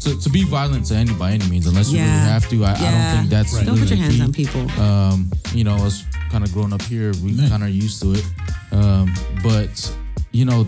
[0.00, 2.72] to, to be violent to any by any means, unless you really have to, I,
[2.72, 4.22] I don't think that's Don't put your hands key.
[4.22, 4.70] on people.
[4.80, 8.12] um, you know, us kind of growing up here, we kind of are used to
[8.12, 8.24] it.
[8.72, 9.12] Um,
[9.42, 9.94] but
[10.32, 10.66] you know,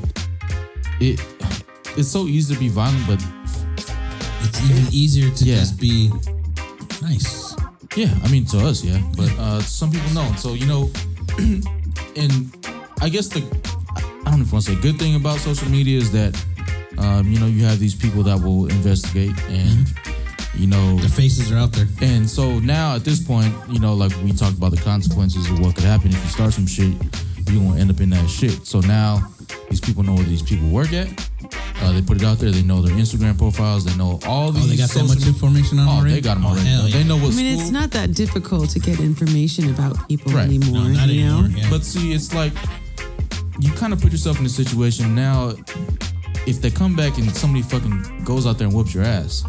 [1.01, 1.20] it
[1.97, 3.20] it's so easy to be violent, but
[4.42, 5.57] It's even easier to Yeah.
[5.57, 6.11] just be
[7.03, 7.55] nice.
[7.97, 10.32] yeah, I mean to us, yeah, but uh, some people know.
[10.36, 10.90] So you know,
[12.16, 12.32] and
[13.01, 13.40] I guess the
[14.24, 16.32] I don't know if I want to say good thing about social media is that
[16.99, 19.86] um, you know you have these people that will investigate and
[20.55, 21.86] you know Their faces are out there.
[22.01, 25.61] And so now at this point, you know, like we talked about the consequences of
[25.61, 26.94] what could happen if you start some shit,
[27.51, 28.66] you're gonna end up in that shit.
[28.66, 29.26] So now
[29.70, 31.09] these people know where these people work at.
[31.83, 32.51] Uh, they put it out there.
[32.51, 33.85] They know their Instagram profiles.
[33.85, 34.64] They know all these.
[34.64, 36.14] Oh, they got that social much information on Oh, already?
[36.14, 36.66] they got them Oh, already.
[36.68, 37.03] hell They yeah.
[37.05, 37.61] know what I mean, school.
[37.62, 40.45] it's not that difficult to get information about people Right.
[40.47, 40.85] anymore.
[40.85, 41.41] No, not you know?
[41.45, 41.59] anymore.
[41.61, 41.70] Yeah.
[41.70, 42.53] But see, it's like
[43.61, 45.55] you kind of put yourself in a situation now.
[46.47, 49.45] If they come back and somebody fucking goes out there and whoops your ass,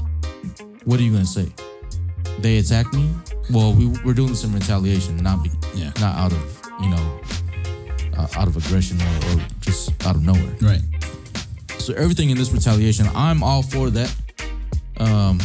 [0.84, 1.48] what are you gonna say?
[2.40, 3.10] They attacked me.
[3.52, 5.92] Well, we we're doing this in retaliation, not be, Yeah.
[6.00, 7.20] not out of you know,
[8.18, 10.56] uh, out of aggression or, or just out of nowhere.
[10.62, 10.82] right.
[11.88, 14.14] So everything in this retaliation, I'm all for that.
[14.98, 15.40] Um,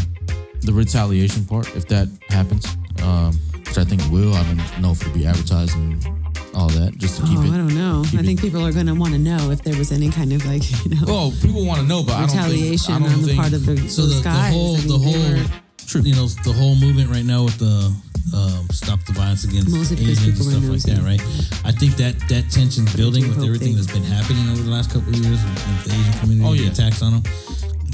[0.63, 2.67] the retaliation part, if that happens,
[3.01, 4.35] um, which I think it will.
[4.35, 6.05] I don't know if it'll be advertised and
[6.53, 7.51] all that, just to keep Oh, it.
[7.53, 8.03] I don't know.
[8.13, 10.33] I it- think people are going to want to know if there was any kind
[10.33, 13.19] of like, you know, Well, people want to know, but retaliation I don't think, I
[13.21, 15.61] don't on the part of the, So the, the whole, I mean, the whole,
[15.95, 17.93] were- you know, the whole movement right now with the
[18.35, 21.21] um, stop the violence against Mostly Asians and stuff like that, right?
[21.65, 24.91] I think that that tension's building with everything they- that's been happening over the last
[24.91, 26.71] couple of years with, with the Asian community, Oh, the yeah.
[26.71, 27.23] attacks on them.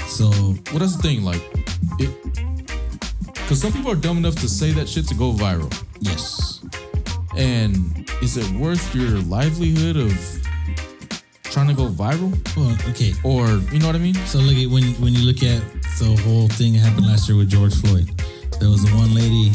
[0.07, 0.29] So
[0.71, 1.43] Well, that's the thing, like,
[1.99, 2.11] it,
[3.35, 6.61] because some people are dumb enough to say that shit to go viral, yes,
[7.37, 10.48] and is it worth your livelihood of trying to go
[12.09, 13.13] viral, well, okay.
[13.25, 14.15] or you know what I mean?
[14.27, 15.61] So look at when when you look at
[15.99, 18.09] the whole thing that happened last year with George Floyd.
[18.61, 19.51] There was the one lady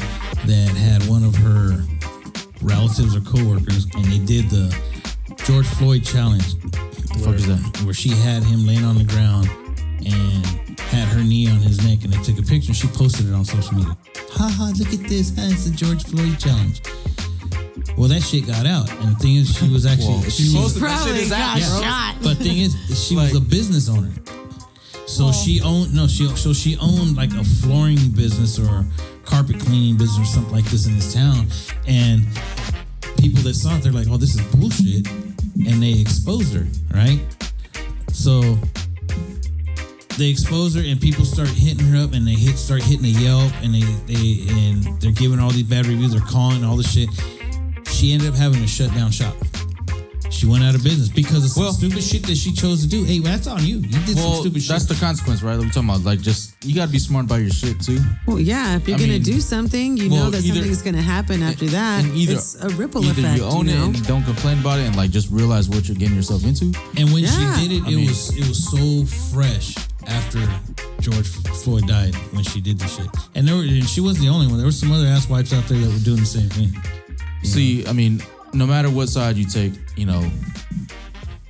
[0.46, 1.84] that had one of her
[2.62, 4.70] relatives or coworkers, and they did the
[5.46, 6.56] George Floyd challenge.
[6.62, 7.82] The fuck is that?
[7.86, 9.50] Where she had him laying on the ground
[10.06, 12.70] and had her knee on his neck, and they took a picture.
[12.70, 13.98] and She posted it on social media.
[14.38, 14.72] Ha ha!
[14.78, 15.36] Look at this!
[15.36, 16.82] Ha, it's the George Floyd challenge.
[17.98, 20.58] Well, that shit got out, and the thing is, she was actually Well, she she
[20.58, 21.82] was posted that shit Probably is out, got bro.
[21.82, 22.16] shot.
[22.24, 22.76] but thing is,
[23.08, 24.12] she was a business owner.
[25.06, 28.86] So she owned no, she so she owned like a flooring business or
[29.26, 31.48] carpet cleaning business or something like this in this town.
[31.88, 32.26] And
[33.18, 35.08] people that saw it, they're like, "Oh, this is bullshit,"
[35.68, 36.66] and they exposed her,
[36.96, 37.20] right?
[38.12, 38.58] So
[40.18, 43.10] they expose her, and people start hitting her up, and they hit start hitting a
[43.10, 46.14] Yelp, and they they and they're giving all these bad reviews.
[46.14, 47.10] They're calling all this shit.
[48.04, 49.34] She ended up having to shut down shop.
[50.30, 52.88] She went out of business because of some Well- stupid shit that she chose to
[52.88, 53.06] do.
[53.06, 53.78] Hey, that's on you.
[53.78, 54.68] You did some stupid shit.
[54.68, 55.56] that's the consequence, right?
[55.56, 56.04] That we're talking about.
[56.04, 58.02] Like, just you gotta be smart about your shit too.
[58.28, 60.56] Well, yeah, if you're I going mean, to do something, you well, know that either-
[60.56, 62.04] something's going to happen after that.
[62.04, 63.38] And either it's a ripple either effect.
[63.38, 63.90] you own you know?
[63.92, 66.74] it and don't complain about it, and like just realize what you're getting yourself into.
[66.98, 67.56] And when Yeah.
[67.62, 69.76] she did it, I it mean- was it was so fresh
[70.08, 70.42] after
[71.00, 71.28] George
[71.64, 73.08] Floyd died when she did the shit.
[73.36, 74.58] And there were, and she wasn't the only one.
[74.58, 76.76] There were some other asswipes out there that were doing the same thing.
[77.44, 78.22] See, I mean,
[78.54, 80.30] no matter what side you take, you know,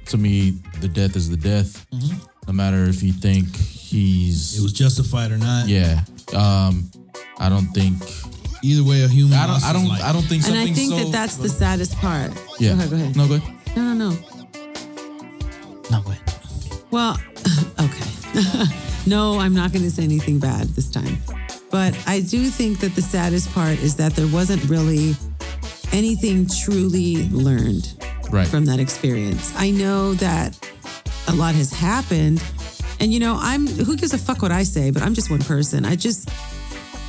[0.07, 1.85] to me, the death is the death.
[2.47, 5.67] No matter if you think he's, It was justified or not.
[5.67, 6.01] yeah.
[6.35, 6.89] Um,
[7.37, 7.97] I don't think.
[8.63, 9.33] Either way, a human.
[9.37, 9.63] I don't.
[9.63, 9.87] I don't.
[9.87, 10.03] life.
[10.03, 10.97] I don't think And I think so.
[10.97, 12.31] that that's the saddest part.
[12.59, 12.69] yeah.
[12.73, 13.15] Go ahead, go ahead.
[13.17, 13.75] No, go ahead.
[13.75, 14.17] No, no, no.
[15.91, 16.21] No, go ahead.
[16.91, 17.17] Well,
[17.79, 18.65] okay.
[19.05, 21.17] no, I'm not going to say anything bad this time.
[21.71, 25.15] But I do think that the saddest part is that there wasn't really
[25.93, 27.93] anything truly learned
[28.31, 28.47] Right.
[28.47, 29.53] from that experience.
[29.55, 30.57] I know that
[31.27, 32.43] a lot has happened,
[32.99, 35.41] and you know, I'm who gives a fuck what I say, but I'm just one
[35.41, 35.85] person.
[35.85, 36.29] I just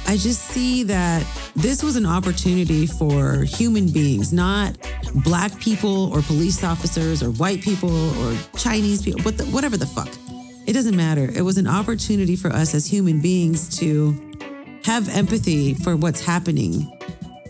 [0.06, 1.24] I just see that
[1.56, 4.76] this was an opportunity for human beings, not
[5.24, 7.90] black people or police officers or white people
[8.22, 10.10] or Chinese people, what the, whatever the fuck.
[10.66, 11.30] It doesn't matter.
[11.34, 14.12] It was an opportunity for us as human beings to
[14.84, 16.90] have empathy for what's happening.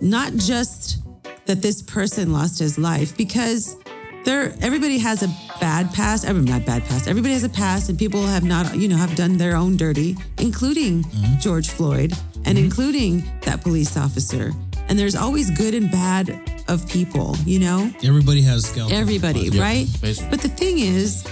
[0.00, 0.98] Not just
[1.46, 3.76] that this person lost his life, because
[4.24, 5.28] there everybody has a
[5.60, 6.24] bad past.
[6.24, 7.08] Every not bad past.
[7.08, 10.16] Everybody has a past, and people have not, you know, have done their own dirty,
[10.38, 11.38] including mm-hmm.
[11.40, 12.12] George Floyd
[12.46, 12.64] and mm-hmm.
[12.64, 14.52] including that police officer.
[14.88, 17.90] And there's always good and bad of people, you know.
[18.02, 18.96] Everybody has skeleton.
[18.96, 19.86] Everybody, Yeah, right?
[20.00, 20.30] basically.
[20.30, 21.24] But the thing is,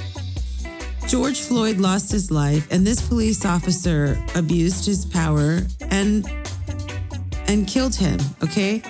[1.06, 5.60] George Floyd lost his life, and this police officer abused his power
[5.90, 6.26] and
[7.46, 8.18] and killed him.
[8.42, 8.82] Okay,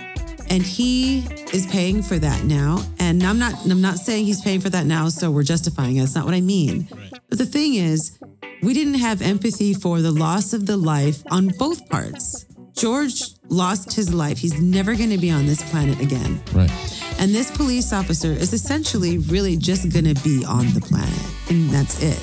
[0.48, 2.84] and he is paying for that now.
[2.98, 6.00] And I'm not I'm not saying he's paying for that now, so we're justifying it.
[6.00, 6.88] That's not what I mean.
[7.28, 8.18] But the thing is,
[8.62, 12.46] we didn't have empathy for the loss of the life on both parts.
[12.74, 14.38] George lost his life.
[14.38, 16.42] He's never going to be on this planet again.
[16.52, 16.70] Right.
[17.18, 21.70] And this police officer is essentially really just going to be on the planet, and
[21.70, 22.20] that's it.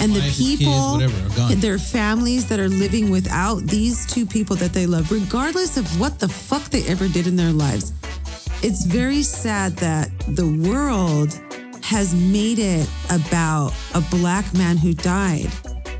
[0.00, 1.60] And the wife, his kids, people, whatever, are gone.
[1.60, 6.18] their families that are living without these two people that they love, regardless of what
[6.18, 7.92] the fuck they ever did in their lives.
[8.62, 11.40] It's very sad that the world
[11.82, 15.50] has made it about a black man who died.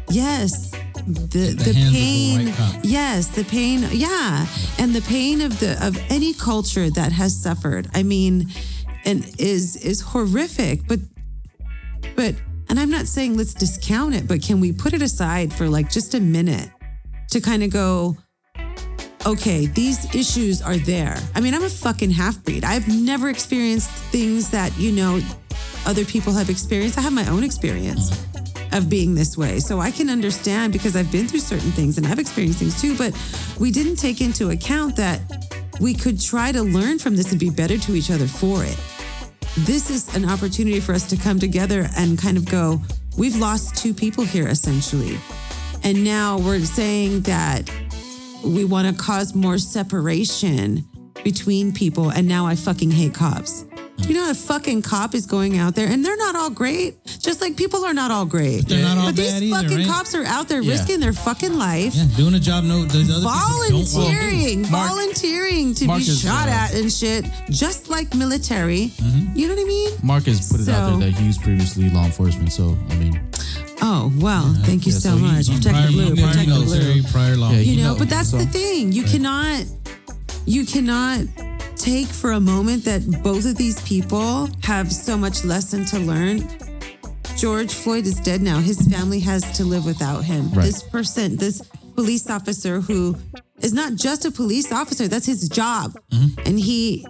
[0.09, 0.71] Yes,
[1.07, 2.81] the the the, hands of a pain.
[2.83, 3.89] Yes, the pain.
[3.91, 4.47] Yeah,
[4.79, 7.89] and the pain of the of any culture that has suffered.
[7.95, 8.47] I mean,
[9.05, 10.87] and is is horrific.
[10.87, 11.01] But
[12.15, 12.35] but
[12.73, 15.91] and I'm not saying let's discount it, but can we put it aside for like
[15.91, 16.71] just a minute
[17.29, 18.17] to kind of go,
[19.27, 21.19] okay, these issues are there.
[21.35, 22.65] I mean, I'm a fucking half breed.
[22.65, 25.21] I've never experienced things that, you know,
[25.85, 26.97] other people have experienced.
[26.97, 28.25] I have my own experience
[28.73, 29.61] of being this way.
[29.61, 32.97] So I can understand because I've been through certain things and I've experienced things too,
[32.97, 33.13] but
[33.61, 35.21] we didn't take into account that
[35.79, 38.79] we could try to learn from this and be better to each other for it
[39.59, 42.81] this is an opportunity for us to come together and kind of go,
[43.19, 45.19] we've lost two people here essentially.
[45.85, 47.71] And now we're saying that
[48.45, 50.89] we want to cause more separation
[51.23, 52.11] between people.
[52.11, 53.65] And now I fucking hate cops.
[54.09, 57.41] You know, a fucking cop is going out there and they're not all great, just
[57.41, 58.69] like people are not all great.
[58.69, 59.87] they're not all but these bad either, fucking right?
[59.87, 60.73] cops are out there Yeah.
[60.73, 63.73] risking their fucking life Yeah, doing a job no the other people don't want to
[63.73, 63.85] do.
[63.85, 68.89] volunteering, Mark- volunteering to Mark be is, shot uh, at and shit, just like military.
[68.97, 69.37] Mm-hmm.
[69.39, 69.91] You know what I mean?
[70.03, 72.53] Marcus put it out there that he was previously law enforcement.
[72.53, 73.21] So I mean,
[73.81, 75.47] Oh well, thank you Yeah, so, so he- much.
[75.49, 76.65] he's Protect prior, the blue, prior protect the blue.
[76.67, 77.51] military, prior law.
[77.53, 78.93] Yeah, You you know, know, but that's so- the thing.
[78.93, 79.65] You cannot,
[80.45, 81.21] you cannot
[81.83, 86.47] take for a moment that both of these people have so much lesson to learn.
[87.37, 88.59] George Floyd is dead now.
[88.61, 90.51] His family has to live without him.
[90.53, 90.65] Right.
[90.67, 91.61] This person, this
[91.97, 93.17] police officer who
[93.61, 95.93] is not just a police officer, that's his job.
[96.13, 96.41] Mm-hmm.
[96.47, 97.05] And he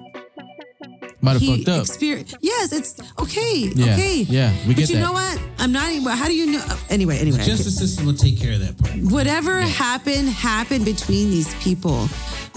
[1.21, 1.85] might have he fucked up.
[1.87, 3.71] exper- Yes, it's okay.
[3.75, 4.17] Yeah, Okay.
[4.23, 5.03] yeah, we get but you that.
[5.03, 5.41] know what?
[5.59, 6.09] I'm not even.
[6.17, 6.77] How do you know?
[6.89, 7.39] Anyway, anyway.
[7.39, 8.95] I Justice system will take care of that part.
[9.13, 12.09] whatever happened happened between these people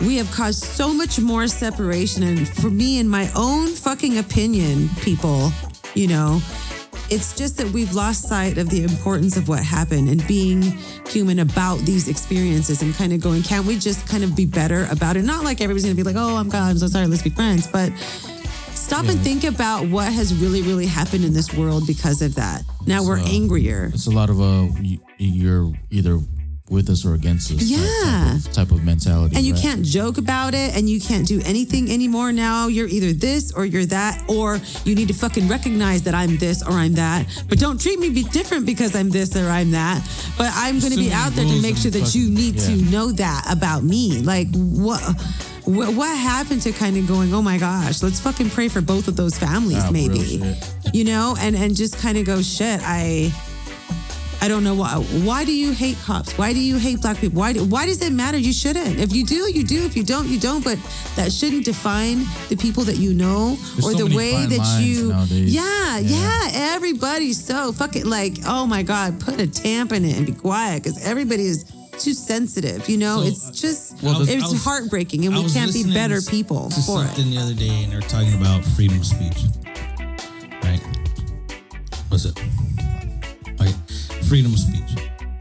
[0.01, 4.89] we have caused so much more separation and for me in my own fucking opinion
[5.01, 5.51] people
[5.93, 6.41] you know
[7.11, 10.61] it's just that we've lost sight of the importance of what happened and being
[11.07, 14.87] human about these experiences and kind of going can't we just kind of be better
[14.91, 15.23] about it?
[15.23, 17.67] Not like everybody's gonna be like oh i'm god i'm so sorry let's be friends
[17.67, 17.91] but
[18.73, 22.63] stop and think about what has really really happened in this world because of that.
[22.87, 23.91] Now we're So- angrier.
[23.93, 24.67] It's a lot of uh,
[25.17, 26.19] you're either
[26.69, 27.61] with us or against us.
[27.61, 27.77] Yeah.
[28.03, 29.35] Type of, type of mentality.
[29.35, 29.61] And you right?
[29.61, 32.67] can't joke about it and you can't do anything anymore now.
[32.67, 36.63] You're either this or you're that, or you need to fucking recognize that I'm this
[36.63, 37.27] or I'm that.
[37.47, 40.01] But don't treat me be different because I'm this or I'm that.
[40.37, 42.75] But I'm going to be out there to make sure that you fucking- need to
[42.91, 44.21] know that about me.
[44.21, 45.01] Like, what?
[45.65, 49.07] What, what happened to kind of going, oh my gosh, let's fucking pray for both
[49.07, 50.71] of those families, Ah, maybe, shit.
[50.93, 53.33] you know, and and just kind of go, shit, I,
[54.41, 54.89] I don't know why.
[55.23, 56.37] Why do you hate cops?
[56.37, 57.39] Why do you hate black people?
[57.39, 57.53] Why?
[57.53, 58.37] Do, why does it matter?
[58.37, 58.99] You shouldn't.
[58.99, 59.85] If you do, you do.
[59.85, 60.63] If you don't, you don't.
[60.63, 60.77] But
[61.15, 65.11] that shouldn't define the people that you know There's or so the way that you.
[65.31, 65.99] Yeah, Yeah.
[65.99, 70.33] yeah, Everybody's so fucking like, oh my god, put a tamp in it and be
[70.33, 71.63] quiet because everybody is
[71.97, 72.87] too sensitive.
[72.89, 75.91] You know, So, it's uh, just well, was- it's was- heartbreaking, and we can't be
[75.91, 77.07] better to people to for it.
[77.07, 79.43] something the other day, and they're talking about freedom of speech.
[80.63, 80.81] Right?
[82.09, 82.39] What's it?
[84.25, 84.29] Okay.
[84.29, 84.81] Freedom of speech.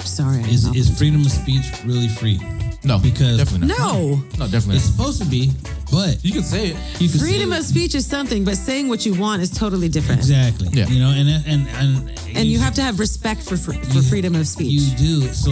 [0.05, 2.39] Sorry, Is is freedom of speech really free?
[2.85, 3.79] No, Because- definitely not.
[3.79, 4.23] no.
[4.39, 4.97] No, definitely It's not.
[4.97, 5.51] supposed to be,
[5.91, 6.77] But You can say it.
[7.01, 9.89] you can Freedom say- of speech is something, but saying what you want is totally
[9.89, 10.21] different.
[10.21, 10.69] exactly.
[10.73, 10.89] Yeah.
[10.89, 14.35] You know, and and and And you have to have respect for fr- for freedom
[14.35, 14.73] of speech.
[14.73, 15.33] You do.
[15.33, 15.51] So,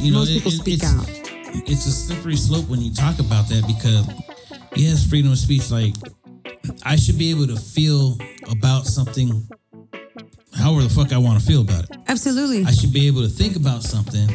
[0.00, 1.08] you know, Most people it- speak it's, out.
[1.66, 4.04] It's a slippery slope when you talk about that because,
[4.74, 5.70] yes, freedom of speech.
[5.70, 5.94] Like,
[6.82, 8.18] I should be able to feel
[8.50, 9.46] about something,
[10.56, 11.90] however the fuck I want to feel about it.
[12.08, 12.64] Absolutely.
[12.64, 14.28] I should be able to think about something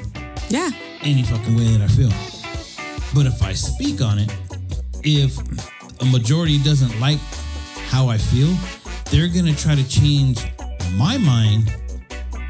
[0.49, 0.69] yeah.
[1.01, 2.09] any fucking way that I feel.
[3.13, 4.31] But if I speak on it,
[5.03, 5.37] if
[6.01, 7.19] a majority doesn't like
[7.89, 8.55] how I feel,
[9.11, 10.45] they're gonna try to change
[10.95, 11.73] my mind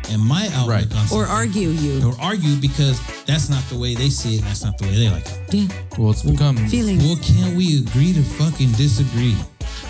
[0.10, 0.84] and my outlook Right.
[0.84, 2.06] on something Or argue you.
[2.08, 4.96] or argue because that's not the way they see it and that's not the way
[4.96, 5.40] they like it.
[5.54, 5.68] Yeah.
[5.98, 7.04] Well, it's become Feelings.
[7.04, 9.36] Well, can't we agree to fucking disagree?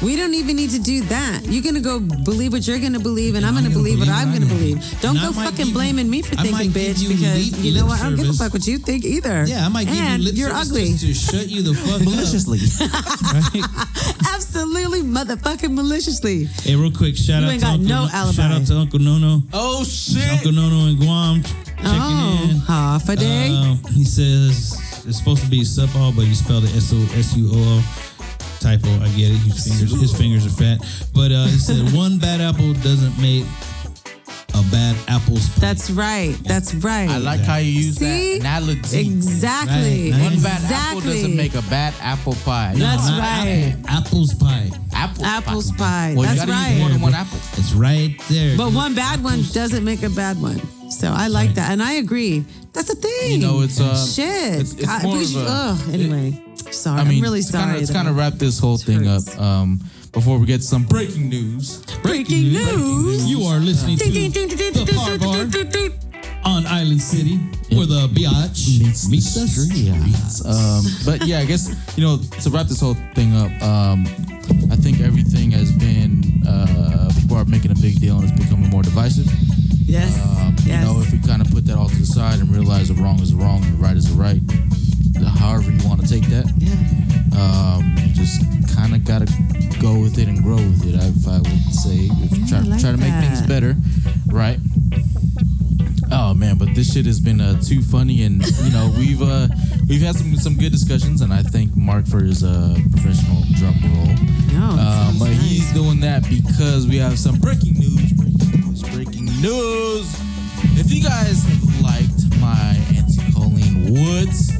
[0.01, 1.41] We don't even need to do that.
[1.45, 4.47] You're gonna go believe what you're gonna believe, and I'm gonna believe what I'm gonna
[4.47, 4.77] believe.
[4.99, 7.73] Don't And go fucking give you- blaming me for I thinking, bitch, you because you
[7.73, 7.99] know lip what?
[8.01, 9.45] I don't give a fuck what you think either.
[9.47, 10.91] Yeah, I might give and you lip You're service ugly.
[10.97, 12.59] just to shut you the fuck maliciously.
[12.81, 13.33] up.
[13.53, 14.25] Right?
[14.33, 16.45] Absolutely, motherfucking maliciously.
[16.63, 18.33] Hey, real quick, shout You out ain't to got Uncle no No- alibi.
[18.33, 19.43] shout out to Uncle Nono.
[19.53, 20.27] oh shit!
[20.31, 22.57] Uncle Nono in Guam checking oh, in.
[22.61, 23.49] half a day.
[23.55, 26.97] Um, he says it's supposed to be sub all, but he spelled it S O
[27.15, 27.83] S U O O.
[28.61, 28.89] Typo.
[29.01, 29.37] I get it.
[29.41, 30.77] His fingers, his fingers are fat.
[31.15, 33.45] But uh, he said one bad apple doesn't make
[34.53, 35.59] a bad apple's pie.
[35.61, 36.35] That's right.
[36.43, 37.09] That's right.
[37.09, 38.37] I like how you use See?
[38.39, 38.99] that analogy.
[39.01, 40.11] Exactly.
[40.11, 40.43] Right, One nice.
[40.43, 42.73] bad apple doesn't make a bad apple pie.
[42.75, 43.73] That's not right.
[43.87, 44.69] apple, apple's pie.
[44.93, 46.13] Apple Apple's pie.
[46.15, 46.69] Well, That's you gotta right.
[46.71, 47.39] use more than one apple.
[47.57, 48.55] It's right there.
[48.57, 50.59] But one bad one doesn't make a bad one.
[50.91, 51.55] So I like right.
[51.55, 52.45] that, and I agree.
[52.73, 53.31] That's a thing.
[53.41, 54.61] You know, it's uh, shit.
[54.61, 55.49] It's, it's God, more we of should- a.
[55.49, 57.01] ugh, anyway, sorry.
[57.01, 57.65] I mean, I'm really it's sorry.
[57.65, 59.23] Kinda, it's that kind of wrap this whole thing up.
[59.39, 59.79] Um,
[60.11, 61.79] before we get some breaking news.
[62.01, 63.29] breaking news.
[63.29, 65.97] You are listening to the Par Bar
[66.43, 67.37] on Island City,
[67.75, 70.43] where the biatch meets, the streets.
[70.45, 73.51] Um, but yeah, I guess you know to wrap this whole thing up.
[73.61, 74.05] Um,
[74.71, 78.69] I think everything has been uh, people are making a big deal and it's becoming
[78.69, 79.27] more divisive.
[79.85, 80.19] Yes.
[80.19, 80.67] Um, yes.
[80.67, 83.01] You know, if we kind of put that all to the side and realize the
[83.01, 84.41] wrong is wrong and the right is the right,
[85.37, 86.71] however you want to take that, yeah.
[87.39, 88.41] um, you just
[88.75, 89.25] kind of gotta
[89.81, 90.95] go with it and grow with it.
[90.95, 93.75] If I would say, if Yeah, try, I like try to make things better,
[94.27, 94.59] right?
[96.13, 99.47] Oh man, but this shit has been uh, too funny, and you know we've uh,
[99.87, 103.75] we've had some some good discussions, and I thank Mark for his uh, professional drum
[103.83, 104.07] roll.
[104.53, 105.41] No, that Um, but nice.
[105.41, 108.11] he's doing that because we have some breaking news.
[108.13, 108.81] Breaking news.
[108.93, 110.15] Breaking news.
[110.77, 111.45] If you guys
[111.81, 114.51] liked my Auntie Colleen Woods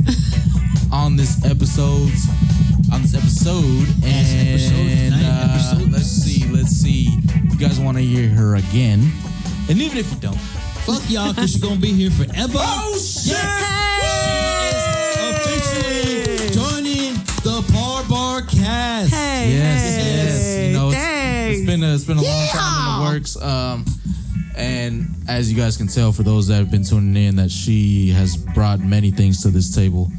[1.62, 7.20] on this episode, on this episode, Yes, and episode uh, episode let's see, let's see.
[7.24, 9.12] If you guys want to hear her again,
[9.70, 10.40] and even if you don't,
[10.86, 12.58] Fuck y'all, cause she's gonna be here forever.
[12.58, 13.38] oh shit!
[15.20, 19.12] Officially joining the Par Bar cast.
[19.12, 20.68] Hey, Yes, hey, yes.
[20.68, 23.38] You know, it's, it's been a, it's been a long time in the works.
[23.40, 23.86] Um,
[24.58, 28.10] and as you guys can tell, for those that have been tuning in, that she
[28.10, 30.10] has brought many things to this table.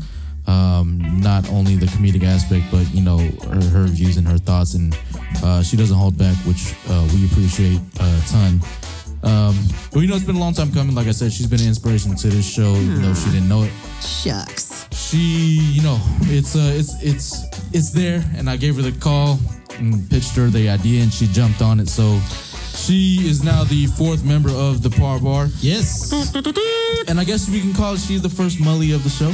[0.52, 3.18] Um, not only the comedic aspect, but you know
[3.52, 4.94] her, her views and her thoughts, and
[5.42, 8.60] uh, she doesn't hold back, which uh, we appreciate a ton.
[9.22, 9.54] Um,
[9.92, 10.94] but you know, it's been a long time coming.
[10.94, 13.62] Like I said, she's been an inspiration to this show, even though she didn't know
[13.62, 13.72] it
[14.02, 14.88] Shucks.
[14.92, 19.38] she you know it's uh it's it's it's there and i gave her the call
[19.78, 22.18] and pitched her the idea and she jumped on it so
[22.74, 26.12] she is now the fourth member of the par bar Yes.
[27.08, 29.32] and i guess we can call it she's the first mully of the show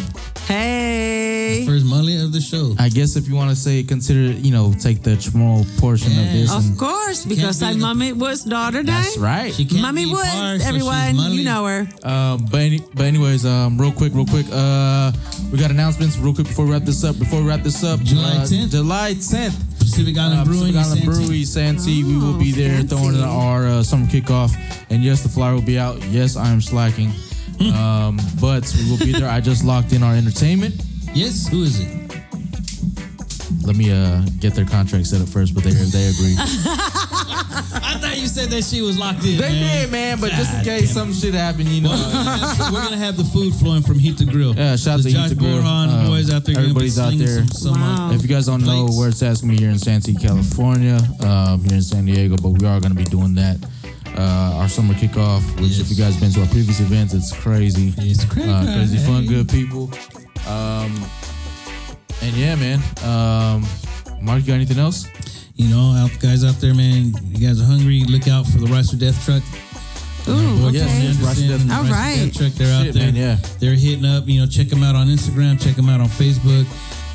[0.48, 1.64] Hey.
[1.66, 2.74] First Molly of the show.
[2.78, 6.32] i guess if you want to say consider you know take the small portion of
[6.32, 9.00] this Of course, because be I'm the- Mommy Woods' daughter now.
[9.02, 11.16] that's right She can't Mommy be Woods, par, so everyone.
[11.16, 11.36] Molly.
[11.36, 11.86] You know her.
[12.02, 15.12] um, but, any, but anyways, um, real quick, real quick, uh,
[15.52, 17.18] we got announcements real quick before we wrap this up.
[17.18, 18.70] Before we wrap this up, July uh, 10th.
[18.70, 19.56] July 10th,
[19.90, 20.72] Pacific Island uh, Brewing.
[20.72, 21.18] Pacific Island Santee.
[21.26, 22.04] Brewery, Santee.
[22.04, 23.24] we will be Oh, there throwing in fancy.
[23.24, 24.52] our uh, summer kickoff.
[24.90, 26.02] And yes, the flyer will be out.
[26.06, 27.10] Yes, I am slacking.
[27.60, 27.70] Hmm.
[27.74, 29.28] um, but we will be there.
[29.28, 30.74] I just locked in our entertainment.
[31.14, 31.48] Yes.
[31.48, 31.88] Who is it?
[33.68, 36.34] Let me uh, get their contract set up first, but they they agree.
[36.40, 39.36] I thought you said that she was locked in.
[39.36, 39.82] they man.
[39.82, 40.20] did, man.
[40.20, 41.90] But just in God case damn some shit happened, you know.
[42.72, 44.54] We're gonna have the food flowing from Heat to Grill.
[44.54, 45.58] Yeah, shout out to Josh Heat to Grill.
[45.60, 46.54] Borhan, Um, the boys out there.
[46.54, 47.46] gonna be everybody's out slinging there.
[47.48, 48.12] Some, some, uh, Wow.
[48.14, 48.98] If you guys don't know Plates.
[48.98, 52.36] where it's at, it's gonna be here in Santee, California, um, here in San Diego.
[52.40, 53.58] But we are gonna be doing that.
[54.16, 57.92] Uh, our summer kickoff, which if you guys been to our previous events, it's crazy.
[57.98, 58.48] It's crazy.
[58.50, 59.90] Uh, crazy fun, good people.
[60.48, 60.94] Um,
[62.22, 62.80] and yeah, man.
[63.04, 63.64] Um,
[64.20, 65.06] Mark, you got anything else?
[65.54, 67.12] You know, out guys out there, man.
[67.30, 68.04] You guys are hungry.
[68.04, 69.42] Look out for the Rice or Death truck.
[70.28, 70.78] Ooh, Boy, okay.
[70.78, 71.60] yes, yes, Rice or Death.
[71.62, 72.16] Anderson, All Rice right.
[72.26, 72.52] Death truck.
[72.52, 73.02] They're out there.
[73.06, 73.36] man, yeah.
[73.58, 74.26] They're hitting up.
[74.26, 75.60] You know, check them out on Instagram.
[75.62, 76.66] Check them out on Facebook.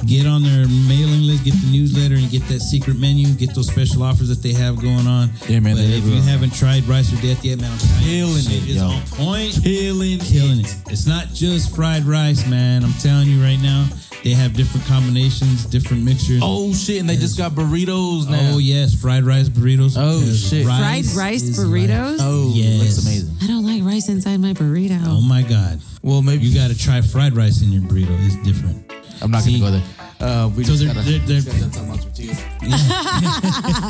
[0.05, 3.27] Get on their mailing list, get the newsletter, and get that secret menu.
[3.35, 5.29] Get those special offers that they have going on.
[5.47, 8.63] Yeah, man, But if you haven't tried Rice or Death yet, man, I'm Killing shit
[8.63, 8.87] it, is yo.
[8.87, 9.59] on point.
[9.63, 10.75] Killing, killing it.
[10.89, 12.83] It's not just fried rice, man.
[12.83, 13.87] I'm telling you right now,
[14.23, 16.39] they have different combinations, different mixtures.
[16.43, 16.99] Oh shit!
[17.01, 18.53] And they just got burritos now.
[18.53, 19.95] Oh, yes, fried rice burritos.
[19.97, 20.65] Oh, because shit.
[20.65, 22.17] Fried rice is burritos?
[22.21, 22.79] Oh, Yes.
[22.79, 23.35] looks amazing.
[23.41, 25.01] I don't like rice inside my burrito.
[25.07, 28.15] Oh my god, Well, maybe you got to try fried rice in your burrito.
[28.25, 28.89] It's different.
[29.21, 29.83] I'm not gonna go there.
[30.19, 32.39] Uh, we So just they're- gotta, they're- they're- just gotta talk about tortillas.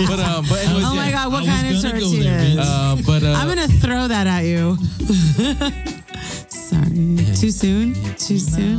[0.10, 1.02] but um, but anyways, Oh yeah.
[1.06, 2.26] my God, what I kind of there, tortillas?
[2.26, 2.60] Vince.
[2.60, 4.78] Uh, but uh, I'm gonna throw that at you.
[6.50, 7.18] Sorry.
[7.36, 7.94] Too soon?
[8.16, 8.78] Too soon?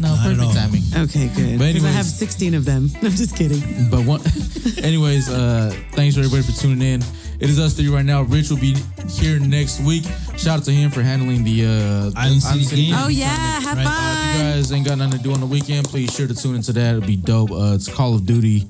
[0.00, 0.50] no, at all.
[0.52, 0.82] perfect timing.
[0.96, 1.58] Okay, good.
[1.58, 2.90] But Because I anyways- have 16 of them.
[3.02, 3.62] I'm just kidding.
[3.90, 4.20] But one,
[4.82, 7.02] anyways, uh, thanks everybody for tuning in.
[7.40, 8.22] It is us three right now.
[8.22, 8.74] Rich will be
[9.10, 10.04] here next week.
[10.36, 12.94] Shout out to him for handling the uh, Island City game.
[12.96, 13.34] Oh, yeah.
[13.34, 13.86] tournament, Have right?
[13.86, 14.52] Uh, if you fun.
[14.54, 16.94] guys ain't got nothing to do on the weekend, please sure to tune into that.
[16.96, 17.50] It'll be dope.
[17.50, 18.66] Uh, it's Call of Duty,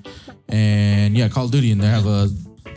[0.49, 2.27] and yeah, Call of Duty, and they have uh,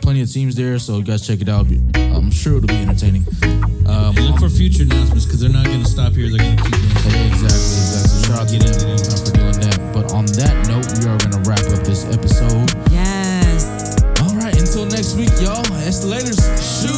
[0.02, 1.66] plenty of teams there, so you guys check it out.
[1.96, 3.26] I'm sure it'll be entertaining.
[3.88, 6.28] Um, And look for future announcements because they're not going to stop here.
[6.28, 8.22] They're going to keep doing Yeah, exactly, exactly.
[8.28, 9.90] Shout out to Get them for doing that.
[9.94, 12.70] But on that note, we are gonna wrap up this episode.
[12.92, 13.17] Yes.
[14.78, 15.66] Until next week, y'all.
[15.78, 16.92] Escalators, shoots.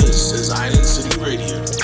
[0.00, 1.81] This is Island City Radio.